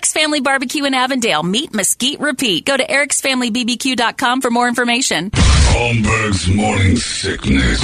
Eric's 0.00 0.14
Family 0.14 0.40
Barbecue 0.40 0.86
in 0.86 0.94
Avondale. 0.94 1.42
Meet 1.42 1.74
Mesquite 1.74 2.20
Repeat. 2.20 2.64
Go 2.64 2.74
to 2.74 2.86
ericsfamilybbq.com 2.86 4.40
for 4.40 4.50
more 4.50 4.66
information. 4.66 5.30
Holmberg's 5.30 6.48
morning 6.48 6.96
sickness. 6.96 7.82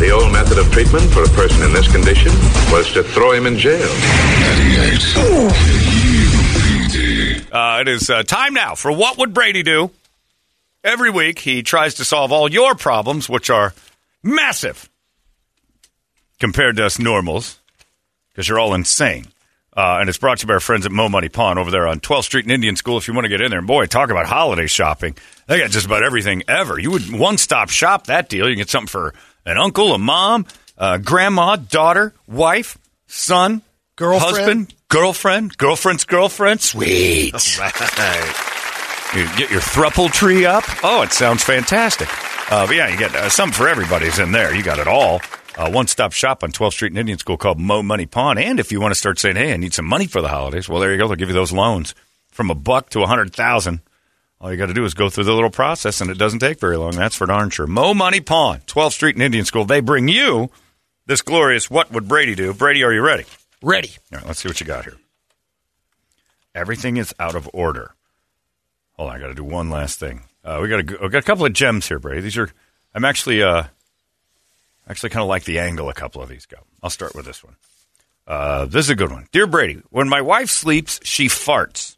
The 0.00 0.10
old 0.10 0.32
method 0.32 0.58
of 0.58 0.68
treatment 0.72 1.08
for 1.12 1.22
a 1.22 1.28
person 1.28 1.62
in 1.62 1.72
this 1.72 1.86
condition 1.92 2.32
was 2.72 2.92
to 2.94 3.04
throw 3.04 3.30
him 3.30 3.46
in 3.46 3.56
jail. 3.56 3.78
98 3.78 4.98
Uh, 7.52 7.78
it 7.80 7.86
is 7.86 8.10
uh, 8.10 8.24
time 8.24 8.52
now 8.52 8.74
for 8.74 8.90
What 8.90 9.16
Would 9.18 9.32
Brady 9.32 9.62
Do? 9.62 9.92
Every 10.82 11.10
week, 11.10 11.38
he 11.38 11.62
tries 11.62 11.94
to 11.94 12.04
solve 12.04 12.32
all 12.32 12.50
your 12.50 12.74
problems, 12.74 13.28
which 13.28 13.50
are 13.50 13.72
massive 14.20 14.90
compared 16.40 16.74
to 16.78 16.86
us 16.86 16.98
normals, 16.98 17.60
because 18.32 18.48
you're 18.48 18.58
all 18.58 18.74
insane. 18.74 19.28
Uh, 19.76 19.98
and 20.00 20.08
it's 20.08 20.16
brought 20.16 20.38
to 20.38 20.44
you 20.44 20.48
by 20.48 20.54
our 20.54 20.60
friends 20.60 20.86
at 20.86 20.92
Mo 20.92 21.08
Money 21.10 21.28
Pawn 21.28 21.58
over 21.58 21.70
there 21.70 21.86
on 21.86 22.00
12th 22.00 22.24
Street 22.24 22.44
in 22.46 22.50
Indian 22.50 22.76
School. 22.76 22.96
If 22.96 23.08
you 23.08 23.14
want 23.14 23.26
to 23.26 23.28
get 23.28 23.42
in 23.42 23.50
there, 23.50 23.58
and 23.58 23.68
boy, 23.68 23.84
talk 23.86 24.08
about 24.10 24.24
holiday 24.26 24.66
shopping. 24.66 25.16
They 25.48 25.58
got 25.58 25.70
just 25.70 25.84
about 25.84 26.02
everything 26.02 26.42
ever. 26.48 26.78
You 26.78 26.92
would 26.92 27.12
one 27.12 27.36
stop 27.36 27.68
shop 27.68 28.06
that 28.06 28.28
deal. 28.30 28.48
You 28.48 28.54
can 28.54 28.60
get 28.62 28.70
something 28.70 28.88
for 28.88 29.12
an 29.44 29.58
uncle, 29.58 29.92
a 29.92 29.98
mom, 29.98 30.46
uh, 30.78 30.96
grandma, 30.98 31.56
daughter, 31.56 32.14
wife, 32.26 32.78
son, 33.06 33.60
Girlfriend. 33.96 34.36
husband, 34.36 34.74
girlfriend, 34.88 35.58
girlfriend's 35.58 36.04
girlfriend. 36.04 36.60
Sweet. 36.62 37.32
Right. 37.58 37.72
You 39.14 39.24
get 39.36 39.50
your 39.50 39.60
thruple 39.60 40.10
tree 40.10 40.44
up. 40.46 40.64
Oh, 40.82 41.02
it 41.02 41.12
sounds 41.12 41.44
fantastic. 41.44 42.08
Uh, 42.52 42.66
but 42.66 42.76
yeah, 42.76 42.88
you 42.88 42.98
get 42.98 43.14
uh, 43.14 43.28
something 43.28 43.54
for 43.56 43.68
everybody's 43.68 44.18
in 44.18 44.32
there. 44.32 44.54
You 44.54 44.62
got 44.62 44.78
it 44.78 44.88
all. 44.88 45.20
Uh, 45.56 45.70
One 45.70 45.86
stop 45.86 46.12
shop 46.12 46.42
on 46.42 46.52
12th 46.52 46.72
Street 46.72 46.92
in 46.92 46.98
Indian 46.98 47.18
School 47.18 47.36
called 47.36 47.58
Mo 47.58 47.82
Money 47.82 48.06
Pawn. 48.06 48.36
And 48.38 48.60
if 48.60 48.70
you 48.70 48.80
want 48.80 48.92
to 48.92 48.98
start 48.98 49.18
saying, 49.18 49.36
hey, 49.36 49.52
I 49.52 49.56
need 49.56 49.72
some 49.74 49.86
money 49.86 50.06
for 50.06 50.20
the 50.20 50.28
holidays, 50.28 50.68
well, 50.68 50.80
there 50.80 50.92
you 50.92 50.98
go. 50.98 51.08
They'll 51.08 51.16
give 51.16 51.28
you 51.28 51.34
those 51.34 51.52
loans 51.52 51.94
from 52.30 52.50
a 52.50 52.54
buck 52.54 52.90
to 52.90 53.02
a 53.02 53.06
hundred 53.06 53.32
thousand. 53.34 53.80
All 54.38 54.50
you 54.52 54.58
got 54.58 54.66
to 54.66 54.74
do 54.74 54.84
is 54.84 54.92
go 54.92 55.08
through 55.08 55.24
the 55.24 55.32
little 55.32 55.50
process, 55.50 56.02
and 56.02 56.10
it 56.10 56.18
doesn't 56.18 56.40
take 56.40 56.60
very 56.60 56.76
long. 56.76 56.90
That's 56.92 57.16
for 57.16 57.26
darn 57.26 57.48
sure. 57.48 57.66
Mo 57.66 57.94
Money 57.94 58.20
Pawn, 58.20 58.60
12th 58.66 58.92
Street 58.92 59.16
in 59.16 59.22
Indian 59.22 59.46
School. 59.46 59.64
They 59.64 59.80
bring 59.80 60.08
you 60.08 60.50
this 61.06 61.22
glorious 61.22 61.70
What 61.70 61.90
Would 61.90 62.06
Brady 62.06 62.34
Do? 62.34 62.52
Brady, 62.52 62.84
are 62.84 62.92
you 62.92 63.00
ready? 63.00 63.24
Ready. 63.62 63.92
All 64.12 64.18
right, 64.18 64.26
let's 64.26 64.40
see 64.40 64.48
what 64.48 64.60
you 64.60 64.66
got 64.66 64.84
here. 64.84 64.98
Everything 66.54 66.98
is 66.98 67.14
out 67.18 67.34
of 67.34 67.48
order. 67.54 67.94
Hold 68.96 69.08
on, 69.10 69.16
I 69.16 69.18
got 69.18 69.28
to 69.28 69.34
do 69.34 69.44
one 69.44 69.70
last 69.70 69.98
thing. 69.98 70.22
Uh, 70.44 70.58
we 70.60 70.68
got 70.68 70.80
a, 70.80 70.98
we 71.02 71.08
got 71.08 71.18
a 71.18 71.22
couple 71.22 71.46
of 71.46 71.52
gems 71.54 71.88
here, 71.88 71.98
Brady. 71.98 72.20
These 72.20 72.36
are 72.36 72.50
I'm 72.94 73.04
actually 73.04 73.42
uh 73.42 73.64
actually 74.88 75.10
kind 75.10 75.22
of 75.22 75.28
like 75.28 75.44
the 75.44 75.58
angle 75.58 75.88
a 75.88 75.94
couple 75.94 76.22
of 76.22 76.28
these 76.28 76.46
go. 76.46 76.58
I'll 76.82 76.90
start 76.90 77.14
with 77.14 77.26
this 77.26 77.42
one. 77.42 77.56
Uh, 78.26 78.66
this 78.66 78.86
is 78.86 78.90
a 78.90 78.96
good 78.96 79.10
one, 79.10 79.28
dear 79.32 79.46
Brady. 79.46 79.82
When 79.90 80.08
my 80.08 80.20
wife 80.20 80.50
sleeps, 80.50 81.00
she 81.04 81.26
farts. 81.26 81.96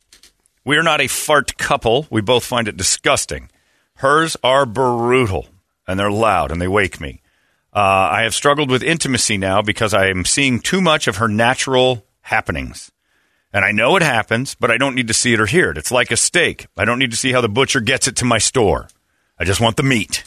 We 0.65 0.77
are 0.77 0.83
not 0.83 1.01
a 1.01 1.07
fart 1.07 1.57
couple. 1.57 2.07
We 2.11 2.21
both 2.21 2.45
find 2.45 2.69
it 2.69 2.77
disgusting. 2.77 3.51
Hers 3.95 4.37
are 4.45 4.67
brutal 4.67 5.49
and 5.87 5.99
they're 5.99 6.11
loud 6.11 6.53
and 6.53 6.61
they 6.61 6.69
wake 6.69 7.01
me. 7.01 7.23
Uh, 7.73 8.09
I 8.13 8.23
have 8.23 8.35
struggled 8.35 8.71
with 8.71 8.83
intimacy 8.83 9.39
now 9.39 9.63
because 9.63 9.95
I 9.95 10.09
am 10.09 10.25
seeing 10.25 10.61
too 10.61 10.81
much 10.81 11.07
of 11.07 11.17
her 11.17 11.29
natural 11.29 12.05
happenings. 12.21 12.91
And 13.53 13.65
I 13.65 13.73
know 13.73 13.97
it 13.97 14.03
happens, 14.03 14.55
but 14.55 14.71
I 14.71 14.77
don't 14.77 14.95
need 14.95 15.09
to 15.09 15.15
see 15.15 15.33
it 15.33 15.41
or 15.41 15.47
hear 15.47 15.71
it. 15.71 15.79
It's 15.79 15.91
like 15.91 16.11
a 16.11 16.17
steak. 16.17 16.67
I 16.77 16.85
don't 16.85 16.99
need 16.99 17.13
to 17.13 17.17
see 17.17 17.33
how 17.33 17.41
the 17.41 17.49
butcher 17.49 17.81
gets 17.81 18.07
it 18.07 18.17
to 18.17 18.25
my 18.25 18.39
store. 18.39 18.89
I 19.39 19.45
just 19.45 19.61
want 19.61 19.77
the 19.77 19.83
meat. 19.83 20.25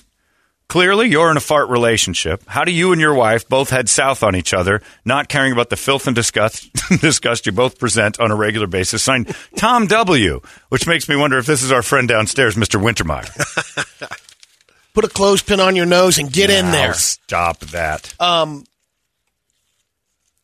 Clearly, 0.72 1.10
you're 1.10 1.30
in 1.30 1.36
a 1.36 1.42
fart 1.42 1.68
relationship. 1.68 2.46
How 2.48 2.64
do 2.64 2.72
you 2.72 2.94
and 2.94 3.02
your 3.02 3.14
wife 3.14 3.46
both 3.50 3.72
head 3.72 3.90
south 3.90 4.24
on 4.24 4.38
each 4.38 4.54
other, 4.54 4.82
not 5.04 5.28
caring 5.28 5.52
about 5.52 5.70
the 5.70 5.76
filth 5.76 6.08
and 6.08 6.16
disgust, 6.16 6.72
disgust 7.02 7.46
you 7.46 7.52
both 7.52 7.78
present 7.78 8.22
on 8.22 8.32
a 8.32 8.38
regular 8.38 8.68
basis? 8.68 9.04
Signed 9.04 9.36
Tom 9.58 9.86
W., 9.88 10.40
which 10.70 10.88
makes 10.88 11.10
me 11.10 11.18
wonder 11.18 11.38
if 11.38 11.46
this 11.46 11.62
is 11.62 11.74
our 11.74 11.82
friend 11.82 12.08
downstairs, 12.08 12.56
Mr. 12.56 12.82
Wintermeyer. 12.82 13.28
Put 14.94 15.04
a 15.04 15.10
clothespin 15.10 15.60
on 15.60 15.76
your 15.76 15.86
nose 15.86 16.18
and 16.18 16.32
get 16.32 16.50
in 16.50 16.72
there. 16.72 16.94
Stop 16.94 17.60
that. 17.60 18.16
Um, 18.18 18.64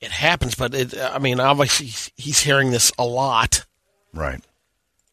it 0.02 0.12
happens, 0.12 0.56
but 0.56 0.76
it, 0.76 0.94
I 1.00 1.20
mean, 1.20 1.40
obviously 1.40 1.86
he's 2.18 2.40
hearing 2.40 2.72
this 2.72 2.92
a 3.00 3.06
lot. 3.06 3.64
right. 4.14 4.42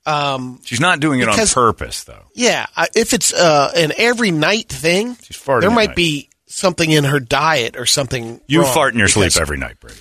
Um, 0.07 0.61
She's 0.65 0.81
not 0.81 1.01
doing 1.01 1.21
it 1.21 1.29
on 1.29 1.47
purpose, 1.49 2.05
though. 2.05 2.25
yeah, 2.35 2.67
if 2.95 3.15
it's 3.15 3.33
uh, 3.33 3.71
an 3.75 3.93
every 3.97 4.31
night 4.31 4.69
thing, 4.69 5.17
She's 5.23 5.37
farting 5.39 5.63
there 5.63 5.71
might 5.71 5.89
night. 5.91 5.97
be 5.97 6.29
something 6.47 6.91
in 6.91 7.05
her 7.05 7.21
diet 7.21 7.77
or 7.77 7.87
something. 7.87 8.41
You 8.47 8.65
fart 8.65 8.93
in 8.93 8.99
your 8.99 9.09
sleep 9.09 9.33
every 9.41 9.57
night, 9.57 9.81
Brady. 9.81 9.99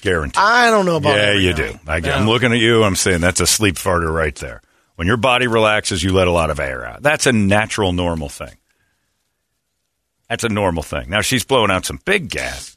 Guaranteed. 0.00 0.38
I 0.42 0.70
don't 0.70 0.86
know 0.86 0.96
about. 0.96 1.14
That. 1.16 1.34
Yeah, 1.34 1.40
you 1.40 1.48
night. 1.54 1.56
do. 1.56 1.90
I, 1.90 2.00
No. 2.00 2.12
I'm 2.12 2.26
looking 2.28 2.52
at 2.52 2.58
you. 2.58 2.82
I'm 2.84 2.96
saying 2.96 3.20
that's 3.20 3.40
a 3.40 3.46
sleep 3.46 3.76
farter 3.76 4.12
right 4.12 4.34
there. 4.36 4.60
When 4.96 5.06
your 5.08 5.16
body 5.16 5.46
relaxes, 5.46 6.02
you 6.02 6.12
let 6.12 6.28
a 6.28 6.32
lot 6.32 6.50
of 6.50 6.60
air 6.60 6.84
out. 6.84 7.02
That's 7.02 7.26
a 7.26 7.32
natural, 7.32 7.92
normal 7.92 8.28
thing. 8.28 8.54
That's 10.28 10.44
a 10.44 10.48
normal 10.48 10.82
thing. 10.82 11.08
Now 11.10 11.20
she's 11.20 11.44
blowing 11.44 11.70
out 11.70 11.84
some 11.84 11.98
big 12.04 12.28
gas. 12.30 12.76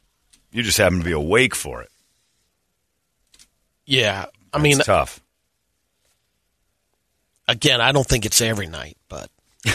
You 0.52 0.62
just 0.62 0.78
happen 0.78 0.98
to 0.98 1.04
be 1.04 1.12
awake 1.12 1.54
for 1.54 1.82
it. 1.82 1.90
Yeah, 3.84 4.26
I 4.52 4.56
It's 4.58 4.62
mean, 4.62 4.78
tough. 4.78 5.20
Again, 7.48 7.80
I 7.80 7.92
don't 7.92 8.06
think 8.06 8.26
it's 8.26 8.40
every 8.40 8.66
night, 8.68 8.96
but 9.08 9.30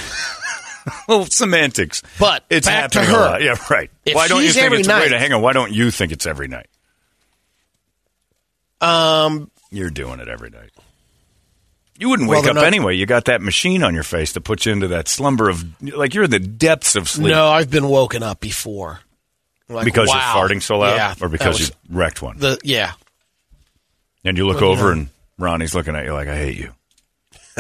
Well, 1.08 1.26
semantics. 1.26 2.02
But 2.20 2.44
it's 2.50 2.68
back 2.68 2.92
to 2.92 3.00
happening 3.00 3.16
a 3.16 3.20
her. 3.20 3.26
lot. 3.32 3.42
Yeah, 3.44 3.56
right. 3.70 3.92
If 4.06 4.16
why 4.16 4.28
don't 4.28 4.44
you 4.44 4.52
think 4.52 4.66
every 4.66 4.80
it's 4.80 4.88
night- 4.88 5.12
wait, 5.12 5.20
hang 5.20 5.32
on? 5.34 5.42
Why 5.42 5.54
don't 5.54 5.72
you 5.72 5.92
think 5.92 6.12
it's 6.12 6.26
every 6.26 6.48
night? 6.48 6.68
um, 8.82 9.52
You're 9.70 9.90
doing 9.92 10.20
it 10.20 10.28
every 10.28 10.50
night. 10.50 10.72
You 12.00 12.10
wouldn't 12.10 12.30
wake 12.30 12.42
they're 12.44 12.52
up 12.52 12.56
not- 12.56 12.66
anyway. 12.66 12.96
You 12.96 13.06
got 13.06 13.26
that 13.26 13.42
machine 13.42 13.84
on 13.84 13.94
your 13.94 14.04
face 14.04 14.34
to 14.34 14.42
put 14.42 14.66
you 14.66 14.72
into 14.72 14.88
that 14.90 15.08
slumber 15.08 15.50
of 15.50 15.64
like 15.82 16.16
you're 16.16 16.24
in 16.24 16.32
the 16.32 16.40
depths 16.40 16.96
of 16.96 17.08
sleep. 17.08 17.32
no, 17.32 17.48
I've 17.48 17.70
been 17.70 17.88
woken 17.88 18.24
up 18.24 18.40
before. 18.40 19.00
Like, 19.70 19.86
because 19.86 20.10
wow. 20.10 20.16
you're 20.36 20.50
farting 20.50 20.62
so 20.64 20.80
loud, 20.80 20.96
Yeah, 20.96 21.14
or 21.22 21.30
because 21.30 21.60
was 21.60 21.70
you 21.70 21.76
wrecked 21.96 22.22
one, 22.22 22.38
the 22.40 22.60
yeah. 22.64 22.92
and 24.26 24.36
you 24.38 24.46
look 24.46 24.60
well, 24.60 24.72
you 24.72 24.78
over 24.78 24.86
know. 24.88 24.92
and 25.02 25.10
Ronnie's 25.38 25.74
looking 25.76 25.96
at 25.96 26.04
you 26.06 26.12
like 26.14 26.28
I 26.28 26.36
hate 26.36 26.58
you. 26.58 26.74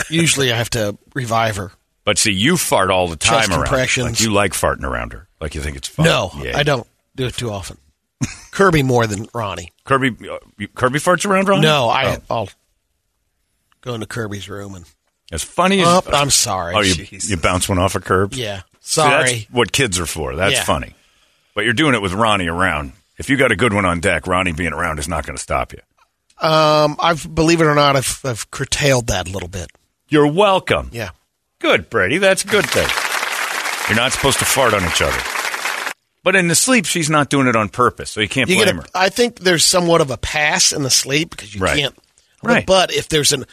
Usually, 0.09 0.51
I 0.51 0.57
have 0.57 0.69
to 0.71 0.97
revive 1.13 1.55
her. 1.57 1.71
But 2.03 2.17
see, 2.17 2.31
you 2.31 2.57
fart 2.57 2.89
all 2.89 3.07
the 3.07 3.15
time 3.15 3.39
Chest 3.39 3.51
around. 3.51 3.67
her. 3.67 4.03
Like 4.05 4.19
you 4.21 4.31
like 4.33 4.53
farting 4.53 4.83
around 4.83 5.13
her. 5.13 5.27
Like 5.39 5.53
you 5.55 5.61
think 5.61 5.77
it's 5.77 5.87
fun. 5.87 6.05
No, 6.05 6.31
Yeah. 6.41 6.57
I 6.57 6.63
don't 6.63 6.87
do 7.15 7.25
it 7.27 7.35
too 7.35 7.49
often. 7.51 7.77
Kirby 8.51 8.83
more 8.83 9.07
than 9.07 9.27
Ronnie. 9.33 9.71
Kirby, 9.85 10.29
uh, 10.29 10.37
you- 10.57 10.67
Kirby 10.69 10.99
farts 10.99 11.25
around 11.25 11.47
Ronnie. 11.47 11.61
No, 11.61 11.89
I 11.89 12.15
Oh. 12.15 12.21
I'll 12.29 12.49
go 13.81 13.93
into 13.93 14.05
Kirby's 14.07 14.49
room 14.49 14.75
and. 14.75 14.85
As 15.31 15.43
funny 15.43 15.79
as 15.79 15.87
Oh, 15.87 16.01
I'm 16.11 16.29
sorry. 16.29 16.75
Oh, 16.75 16.81
you, 16.81 17.05
you 17.09 17.37
bounce 17.37 17.69
one 17.69 17.79
off 17.79 17.95
a 17.95 18.01
curb. 18.01 18.33
Yeah, 18.33 18.61
See, 18.81 18.99
sorry. 18.99 19.23
that's 19.31 19.43
what 19.51 19.71
kids 19.71 19.97
are 19.97 20.05
for. 20.05 20.35
That's 20.35 20.55
Yeah. 20.55 20.63
funny. 20.65 20.93
But 21.55 21.63
you're 21.63 21.73
doing 21.73 21.95
it 21.95 22.01
with 22.01 22.11
Ronnie 22.13 22.47
around. 22.49 22.91
If 23.17 23.29
you 23.29 23.37
got 23.37 23.51
a 23.51 23.55
good 23.55 23.71
one 23.73 23.85
on 23.85 24.01
deck, 24.01 24.27
Ronnie 24.27 24.51
being 24.51 24.73
around 24.73 24.99
is 24.99 25.07
not 25.07 25.25
going 25.25 25.37
to 25.37 25.41
stop 25.41 25.71
you. 25.73 25.79
Um, 26.45 26.97
I've 26.99 27.33
believe 27.33 27.61
it 27.61 27.65
or 27.65 27.75
not, 27.75 27.95
I've, 27.95 28.19
I've 28.25 28.51
curtailed 28.51 29.07
that 29.07 29.27
a 29.29 29.31
little 29.31 29.47
bit. 29.47 29.71
You're 30.11 30.27
welcome. 30.31 30.89
Yeah. 30.91 31.09
Good, 31.59 31.89
Brady. 31.89 32.17
That's 32.19 32.43
a 32.43 32.47
good 32.47 32.65
thing. 32.69 32.87
You're 33.89 33.95
not 33.97 34.11
supposed 34.11 34.39
to 34.39 34.45
fart 34.45 34.73
on 34.73 34.83
each 34.83 35.01
other. 35.01 35.17
But 36.23 36.35
in 36.35 36.47
the 36.47 36.55
sleep, 36.55 36.85
she's 36.85 37.09
not 37.09 37.29
doing 37.29 37.47
it 37.47 37.55
on 37.55 37.69
purpose, 37.69 38.11
so 38.11 38.21
you 38.21 38.27
can't 38.29 38.47
You 38.49 38.55
blame 38.57 38.67
get 38.67 38.75
her. 38.75 38.81
a, 38.93 38.97
I 38.97 39.09
think 39.09 39.39
there's 39.39 39.65
somewhat 39.65 40.01
of 40.01 40.11
a 40.11 40.17
pass 40.17 40.71
in 40.73 40.83
the 40.83 40.89
sleep 40.91 41.31
because 41.31 41.55
you 41.55 41.61
Right. 41.61 41.77
can't. 41.79 41.97
Right. 42.43 42.65
But 42.65 42.93
if 42.93 43.07
there's 43.09 43.31
an, 43.33 43.45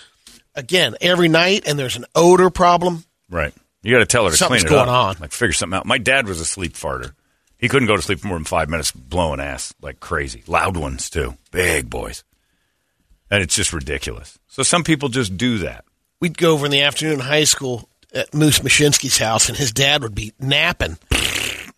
again, 0.55 0.95
every 1.01 1.29
night 1.29 1.63
and 1.67 1.79
there's 1.79 1.97
an 1.97 2.05
odor 2.15 2.51
problem, 2.51 3.05
Right. 3.31 3.55
You 3.83 3.93
got 3.95 4.01
to 4.01 4.07
tell 4.07 4.25
her 4.25 4.31
to 4.31 4.37
Something's 4.37 4.65
clean 4.65 4.73
it 4.73 4.77
going 4.77 4.89
up. 4.89 4.95
on. 4.95 5.17
Like 5.21 5.33
figure 5.33 5.53
something 5.53 5.77
out. 5.79 5.87
My 5.87 5.99
dad 5.99 6.27
was 6.27 6.41
a 6.41 6.45
sleep 6.45 6.75
farter. 6.75 7.13
He 7.59 7.69
couldn't 7.69 7.87
go 7.89 7.95
to 7.97 8.03
sleep 8.03 8.19
for 8.21 8.27
more 8.27 8.37
than 8.37 8.45
five 8.45 8.69
minutes, 8.69 8.91
blowing 8.91 9.39
ass 9.41 9.73
like 9.81 10.01
crazy. 10.01 10.43
Loud 10.47 10.77
ones 10.77 11.09
too, 11.09 11.37
big 11.53 11.89
boys, 11.89 12.25
and 13.31 13.43
it's 13.43 13.55
just 13.55 13.73
ridiculous. 13.73 14.39
So 14.49 14.63
some 14.63 14.83
people 14.85 15.09
just 15.09 15.37
do 15.37 15.59
that. 15.59 15.85
We'd 16.21 16.37
go 16.39 16.53
over 16.53 16.67
in 16.67 16.73
the 16.73 16.83
afternoon 16.83 17.15
in 17.15 17.21
high 17.21 17.45
school 17.45 17.89
at 18.15 18.33
Moose 18.35 18.61
Mashinsky's 18.61 19.19
house, 19.19 19.49
and 19.49 19.57
his 19.59 19.73
dad 19.73 20.03
would 20.03 20.15
be 20.15 20.33
napping. 20.41 20.97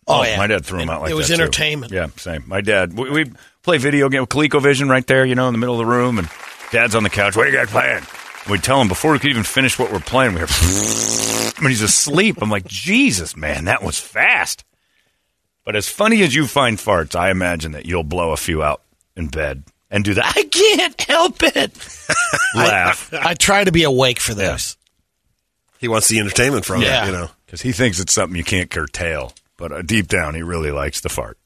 Oh, 0.07 0.19
oh 0.19 0.23
yeah. 0.23 0.37
my 0.37 0.47
dad 0.47 0.65
threw 0.65 0.77
him 0.79 0.83
And 0.83 0.91
out 0.91 1.01
like 1.01 1.11
it 1.11 1.15
was 1.15 1.27
that, 1.27 1.37
too. 1.37 1.41
entertainment. 1.43 1.91
Yeah, 1.91 2.07
same. 2.17 2.43
My 2.47 2.61
dad. 2.61 2.97
We, 2.97 3.09
we 3.11 3.31
play 3.63 3.77
video 3.77 4.09
game 4.09 4.21
with 4.21 4.29
ColecoVision 4.29 4.89
right 4.89 5.05
there, 5.05 5.25
you 5.25 5.35
know, 5.35 5.47
in 5.47 5.53
the 5.53 5.59
middle 5.59 5.75
of 5.79 5.85
the 5.85 5.91
room, 5.91 6.17
and 6.19 6.27
dad's 6.71 6.95
on 6.95 7.03
the 7.03 7.09
couch. 7.09 7.35
What 7.35 7.47
are 7.47 7.49
you 7.51 7.57
guys 7.57 7.69
playing? 7.69 8.03
We'd 8.49 8.63
tell 8.63 8.81
him 8.81 8.87
before 8.87 9.11
we 9.11 9.19
could 9.19 9.29
even 9.29 9.43
finish 9.43 9.77
what 9.77 9.91
we're 9.91 9.99
playing. 9.99 10.33
We 10.33 10.39
hear, 10.39 10.47
when 11.59 11.69
he's 11.69 11.81
asleep. 11.83 12.37
I'm 12.41 12.49
like, 12.49 12.65
Jesus, 12.65 13.35
man, 13.37 13.65
that 13.65 13.83
was 13.83 13.99
fast. 13.99 14.63
But 15.63 15.75
as 15.75 15.87
funny 15.87 16.23
as 16.23 16.33
you 16.33 16.47
find 16.47 16.77
farts, 16.79 17.15
I 17.15 17.29
imagine 17.29 17.73
that 17.73 17.85
you'll 17.85 18.03
blow 18.03 18.31
a 18.31 18.37
few 18.37 18.63
out 18.63 18.81
in 19.15 19.27
bed 19.27 19.63
and 19.91 20.03
do 20.03 20.13
that. 20.15 20.33
I 20.35 20.43
can't 20.43 21.01
help 21.01 21.43
it. 21.43 21.71
Laugh. 22.55 23.13
I 23.13 23.33
try 23.35 23.63
to 23.63 23.71
be 23.71 23.83
awake 23.83 24.19
for 24.19 24.33
this. 24.33 24.77
He 25.79 25.87
wants 25.87 26.07
the 26.07 26.19
entertainment 26.19 26.65
from 26.65 26.81
Yeah. 26.81 27.03
it, 27.03 27.07
you 27.07 27.11
know. 27.11 27.29
Because 27.45 27.61
he 27.61 27.71
thinks 27.73 27.99
it's 27.99 28.13
something 28.13 28.35
you 28.37 28.43
can't 28.43 28.69
curtail. 28.71 29.33
But 29.57 29.71
uh, 29.71 29.81
deep 29.83 30.07
down, 30.07 30.33
he 30.33 30.41
really 30.41 30.71
likes 30.71 31.01
the 31.01 31.09
fart. 31.09 31.37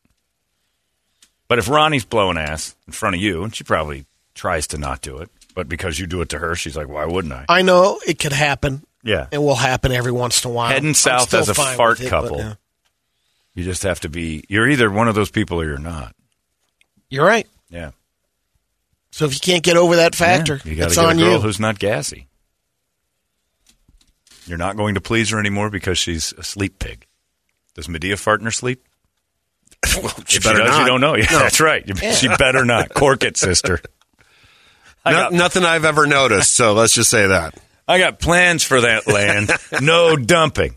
But 1.48 1.60
if 1.60 1.68
Ronnie's 1.70 2.06
blowing 2.06 2.38
ass 2.38 2.76
in 2.88 2.94
front 2.94 3.16
of 3.16 3.22
you, 3.22 3.44
and 3.44 3.54
she 3.56 3.64
probably 3.64 4.06
tries 4.34 4.68
to 4.68 4.78
not 4.78 5.02
do 5.02 5.18
it, 5.18 5.30
but 5.54 5.68
because 5.70 6.00
you 6.00 6.08
do 6.08 6.22
it 6.22 6.30
to 6.30 6.40
her, 6.40 6.56
she's 6.56 6.76
like, 6.78 6.88
why 6.88 7.06
wouldn't 7.06 7.34
I? 7.34 7.46
I 7.50 7.62
know 7.62 8.00
it 8.06 8.20
could 8.20 8.34
happen. 8.34 8.86
Yeah. 9.04 9.28
It 9.32 9.38
will 9.38 9.56
happen 9.56 9.92
every 9.92 10.12
once 10.12 10.44
in 10.44 10.52
a 10.52 10.54
while. 10.54 10.70
Heading 10.70 10.94
south 10.96 11.34
as 11.34 11.50
a 11.50 11.54
fart 11.54 12.00
with 12.00 12.08
it, 12.08 12.12
but, 12.12 12.22
couple. 12.24 12.38
yeah. 12.40 12.54
You 13.54 13.64
just 13.64 13.84
have 13.84 14.00
to 14.02 14.10
be, 14.10 14.44
you're 14.50 14.68
either 14.68 14.90
one 14.92 15.08
of 15.08 15.16
those 15.16 15.30
people 15.32 15.62
or 15.62 15.66
you're 15.66 15.78
not. 15.78 16.14
You're 17.10 17.26
right. 17.26 17.48
Yeah. 17.70 17.92
So 19.16 19.24
if 19.24 19.34
you 19.34 19.40
can't 19.40 19.64
get 19.64 19.78
over 19.78 19.96
that 19.96 20.14
factor, 20.14 20.60
Yeah, 20.66 20.72
you 20.72 20.76
got 20.76 20.86
it's 20.88 20.96
to 20.96 21.02
get 21.04 21.12
a 21.14 21.16
girl 21.16 21.32
you. 21.36 21.40
who's 21.40 21.58
not 21.58 21.80
gassy. 21.80 22.28
You're 24.46 24.58
not 24.58 24.76
going 24.76 24.96
to 24.96 25.02
please 25.02 25.30
her 25.30 25.40
anymore 25.40 25.70
because 25.70 25.98
she's 25.98 26.34
a 26.38 26.44
sleep 26.44 26.80
pig. 26.80 27.08
Does 27.76 27.88
Medea 27.88 28.18
fart 28.18 28.42
in 28.42 28.46
her 28.46 28.52
sleep? 28.52 28.86
well, 29.96 30.12
If 30.18 30.28
she 30.28 30.40
does, 30.40 30.80
you 30.80 30.86
don't 30.86 31.00
know. 31.00 31.16
Yeah, 31.16 31.28
that's 31.30 31.62
right. 31.62 31.88
You- 31.88 31.96
She 32.12 32.28
better 32.28 32.66
not. 32.66 32.94
Cork 32.94 33.24
it, 33.24 33.38
sister. 33.38 33.80
No- 35.06 35.12
got, 35.14 35.32
nothing 35.32 35.64
I've 35.64 35.86
ever 35.86 36.06
noticed, 36.06 36.54
so 36.54 36.74
let's 36.74 36.94
just 36.94 37.10
say 37.10 37.26
that. 37.28 37.56
I 37.88 38.00
got 38.00 38.20
plans 38.20 38.66
for 38.66 38.82
that 38.82 39.08
land. 39.08 39.50
no 39.82 40.18
dumping. 40.18 40.76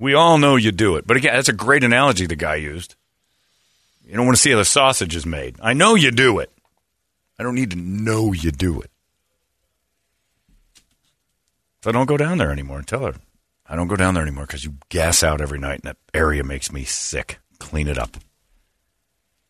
We 0.00 0.14
all 0.14 0.36
know 0.38 0.56
you 0.56 0.72
do 0.72 0.96
it. 0.96 1.06
But 1.06 1.16
again, 1.16 1.34
that's 1.34 1.48
a 1.48 1.52
great 1.52 1.84
analogy 1.84 2.26
the 2.26 2.34
guy 2.34 2.56
used. 2.56 2.96
You 4.12 4.18
don't 4.18 4.26
want 4.26 4.36
to 4.36 4.42
see 4.42 4.50
how 4.50 4.58
the 4.58 4.66
sausage 4.66 5.16
is 5.16 5.24
made. 5.24 5.56
I 5.62 5.72
know 5.72 5.94
you 5.94 6.10
do 6.10 6.38
it. 6.38 6.50
I 7.38 7.42
don't 7.42 7.54
need 7.54 7.70
to 7.70 7.78
know 7.78 8.34
you 8.34 8.50
do 8.50 8.82
it. 8.82 8.90
So 11.82 11.88
I 11.88 11.92
don't 11.94 12.04
go 12.04 12.18
down 12.18 12.36
there 12.36 12.52
anymore 12.52 12.76
and 12.76 12.86
tell 12.86 13.06
her. 13.06 13.14
I 13.66 13.74
don't 13.74 13.88
go 13.88 13.96
down 13.96 14.12
there 14.12 14.22
anymore 14.22 14.44
because 14.44 14.66
you 14.66 14.74
gas 14.90 15.22
out 15.22 15.40
every 15.40 15.58
night 15.58 15.76
and 15.76 15.84
that 15.84 15.96
area 16.12 16.44
makes 16.44 16.70
me 16.70 16.84
sick. 16.84 17.38
Clean 17.58 17.88
it 17.88 17.96
up. 17.96 18.18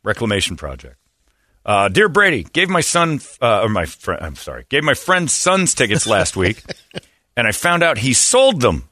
Reclamation 0.04 0.54
project. 0.54 0.96
Uh, 1.66 1.88
dear 1.88 2.08
Brady, 2.08 2.44
gave 2.44 2.68
my 2.68 2.82
son 2.82 3.20
uh, 3.40 3.62
or 3.62 3.68
my 3.68 3.86
friend. 3.86 4.24
I'm 4.24 4.36
sorry, 4.36 4.66
gave 4.68 4.84
my 4.84 4.94
friend's 4.94 5.32
Suns 5.32 5.74
tickets 5.74 6.06
last 6.06 6.36
week, 6.36 6.62
and 7.36 7.48
I 7.48 7.52
found 7.52 7.82
out 7.82 7.98
he 7.98 8.12
sold 8.12 8.60
them. 8.60 8.88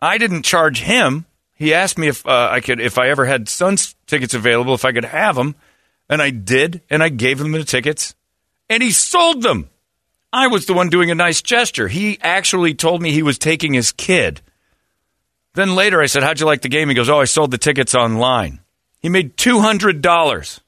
I 0.00 0.16
didn't 0.16 0.44
charge 0.44 0.80
him. 0.80 1.26
He 1.60 1.74
asked 1.74 1.98
me 1.98 2.08
if 2.08 2.26
uh, 2.26 2.48
I 2.50 2.60
could, 2.60 2.80
if 2.80 2.96
I 2.96 3.10
ever 3.10 3.26
had 3.26 3.46
Suns 3.46 3.94
tickets 4.06 4.32
available, 4.32 4.72
if 4.72 4.86
I 4.86 4.92
could 4.92 5.04
have 5.04 5.36
them, 5.36 5.54
and 6.08 6.22
I 6.22 6.30
did, 6.30 6.80
and 6.88 7.02
I 7.02 7.10
gave 7.10 7.38
him 7.38 7.52
the 7.52 7.64
tickets, 7.64 8.14
and 8.70 8.82
he 8.82 8.90
sold 8.90 9.42
them. 9.42 9.68
I 10.32 10.46
was 10.46 10.64
the 10.64 10.72
one 10.72 10.88
doing 10.88 11.10
a 11.10 11.14
nice 11.14 11.42
gesture. 11.42 11.88
He 11.88 12.18
actually 12.22 12.72
told 12.72 13.02
me 13.02 13.12
he 13.12 13.22
was 13.22 13.36
taking 13.36 13.74
his 13.74 13.92
kid. 13.92 14.40
Then 15.52 15.74
later 15.74 16.00
I 16.00 16.06
said, 16.06 16.22
How'd 16.22 16.40
you 16.40 16.46
like 16.46 16.62
the 16.62 16.70
game? 16.70 16.88
He 16.88 16.94
goes, 16.94 17.10
Oh, 17.10 17.20
I 17.20 17.26
sold 17.26 17.50
the 17.50 17.58
tickets 17.58 17.94
online. 17.94 18.60
He 19.00 19.10
made 19.10 19.36
$200. 19.36 20.60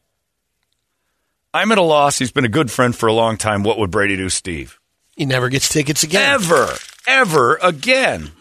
I'm 1.54 1.72
at 1.72 1.78
a 1.78 1.82
loss. 1.82 2.18
He's 2.18 2.32
been 2.32 2.44
a 2.44 2.50
good 2.50 2.70
friend 2.70 2.94
for 2.94 3.06
a 3.06 3.14
long 3.14 3.38
time. 3.38 3.62
What 3.62 3.78
would 3.78 3.90
Brady 3.90 4.16
do, 4.16 4.28
Steve? 4.28 4.78
He 5.16 5.24
never 5.24 5.48
gets 5.48 5.70
tickets 5.70 6.02
again. 6.02 6.34
Ever, 6.34 6.68
ever 7.06 7.58
again. 7.62 8.32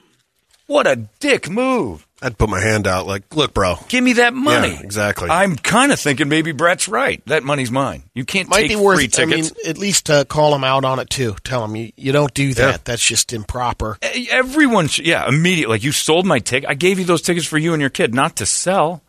What 0.67 0.85
a 0.85 1.07
dick 1.21 1.49
move. 1.49 2.05
I'd 2.23 2.37
put 2.37 2.49
my 2.49 2.59
hand 2.59 2.85
out 2.85 3.07
like, 3.07 3.35
look, 3.35 3.53
bro. 3.53 3.77
Give 3.87 4.03
me 4.03 4.13
that 4.13 4.33
money. 4.33 4.73
Yeah, 4.73 4.81
exactly. 4.81 5.29
I'm 5.29 5.55
kind 5.55 5.91
of 5.91 5.99
thinking 5.99 6.29
maybe 6.29 6.51
Brett's 6.51 6.87
right. 6.87 7.19
That 7.25 7.43
money's 7.43 7.71
mine. 7.71 8.03
You 8.13 8.25
can't 8.25 8.47
Might 8.47 8.61
take 8.61 8.69
be 8.69 8.75
worth. 8.75 8.97
free 8.97 9.23
I 9.23 9.25
mean, 9.25 9.43
tickets. 9.43 9.67
at 9.67 9.77
least 9.79 10.09
uh, 10.09 10.23
call 10.25 10.53
him 10.53 10.63
out 10.63 10.85
on 10.85 10.99
it 10.99 11.09
too. 11.09 11.35
Tell 11.43 11.65
him 11.65 11.75
you, 11.75 11.91
you 11.97 12.11
don't 12.11 12.31
do 12.33 12.53
that. 12.53 12.71
Yeah. 12.71 12.77
That's 12.83 13.03
just 13.03 13.33
improper. 13.33 13.97
Everyone, 14.29 14.87
should, 14.87 15.07
yeah, 15.07 15.27
immediately. 15.27 15.75
Like 15.77 15.83
you 15.83 15.91
sold 15.91 16.27
my 16.27 16.37
ticket. 16.39 16.69
I 16.69 16.75
gave 16.75 16.99
you 16.99 17.05
those 17.05 17.23
tickets 17.23 17.47
for 17.47 17.57
you 17.57 17.73
and 17.73 17.81
your 17.81 17.89
kid, 17.89 18.13
not 18.13 18.35
to 18.35 18.45
sell. 18.45 19.01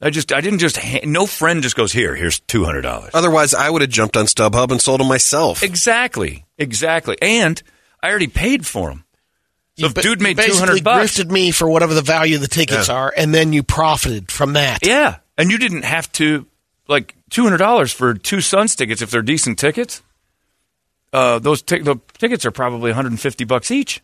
I 0.00 0.10
just, 0.10 0.32
I 0.32 0.40
didn't 0.40 0.60
just. 0.60 0.76
Ha- 0.76 1.00
no 1.04 1.26
friend 1.26 1.62
just 1.62 1.74
goes 1.76 1.92
here. 1.92 2.14
Here's 2.14 2.38
two 2.40 2.64
hundred 2.64 2.82
dollars. 2.82 3.10
Otherwise, 3.14 3.52
I 3.52 3.68
would 3.68 3.82
have 3.82 3.90
jumped 3.90 4.16
on 4.16 4.26
StubHub 4.26 4.70
and 4.70 4.80
sold 4.80 5.00
them 5.00 5.08
myself. 5.08 5.62
Exactly, 5.64 6.44
exactly. 6.56 7.16
And 7.20 7.60
I 8.00 8.10
already 8.10 8.28
paid 8.28 8.64
for 8.64 8.90
them. 8.90 9.04
So 9.78 9.86
if 9.86 9.94
ba- 9.94 10.02
dude 10.02 10.20
made 10.20 10.36
two 10.38 10.54
hundred 10.54 10.82
bucks, 10.84 11.16
grifted 11.18 11.30
me 11.30 11.50
for 11.50 11.68
whatever 11.68 11.94
the 11.94 12.02
value 12.02 12.36
of 12.36 12.40
the 12.42 12.48
tickets 12.48 12.88
Yeah. 12.88 12.94
are, 12.94 13.14
and 13.16 13.34
then 13.34 13.52
you 13.52 13.62
profited 13.62 14.30
from 14.30 14.54
that. 14.54 14.84
yeah, 14.86 15.16
and 15.36 15.50
you 15.50 15.58
didn't 15.58 15.82
have 15.84 16.10
to 16.12 16.46
like 16.88 17.14
two 17.30 17.44
hundred 17.44 17.58
dollars 17.58 17.92
for 17.92 18.14
two 18.14 18.40
Suns 18.40 18.74
tickets 18.74 19.02
if 19.02 19.10
they're 19.10 19.22
decent 19.22 19.58
tickets. 19.58 20.02
Uh, 21.12 21.38
those 21.38 21.62
tic- 21.62 21.84
the 21.84 21.96
tickets 22.18 22.44
are 22.44 22.50
probably 22.50 22.90
one 22.90 22.94
hundred 22.96 23.12
and 23.12 23.20
fifty 23.20 23.44
bucks 23.44 23.70
each. 23.70 24.02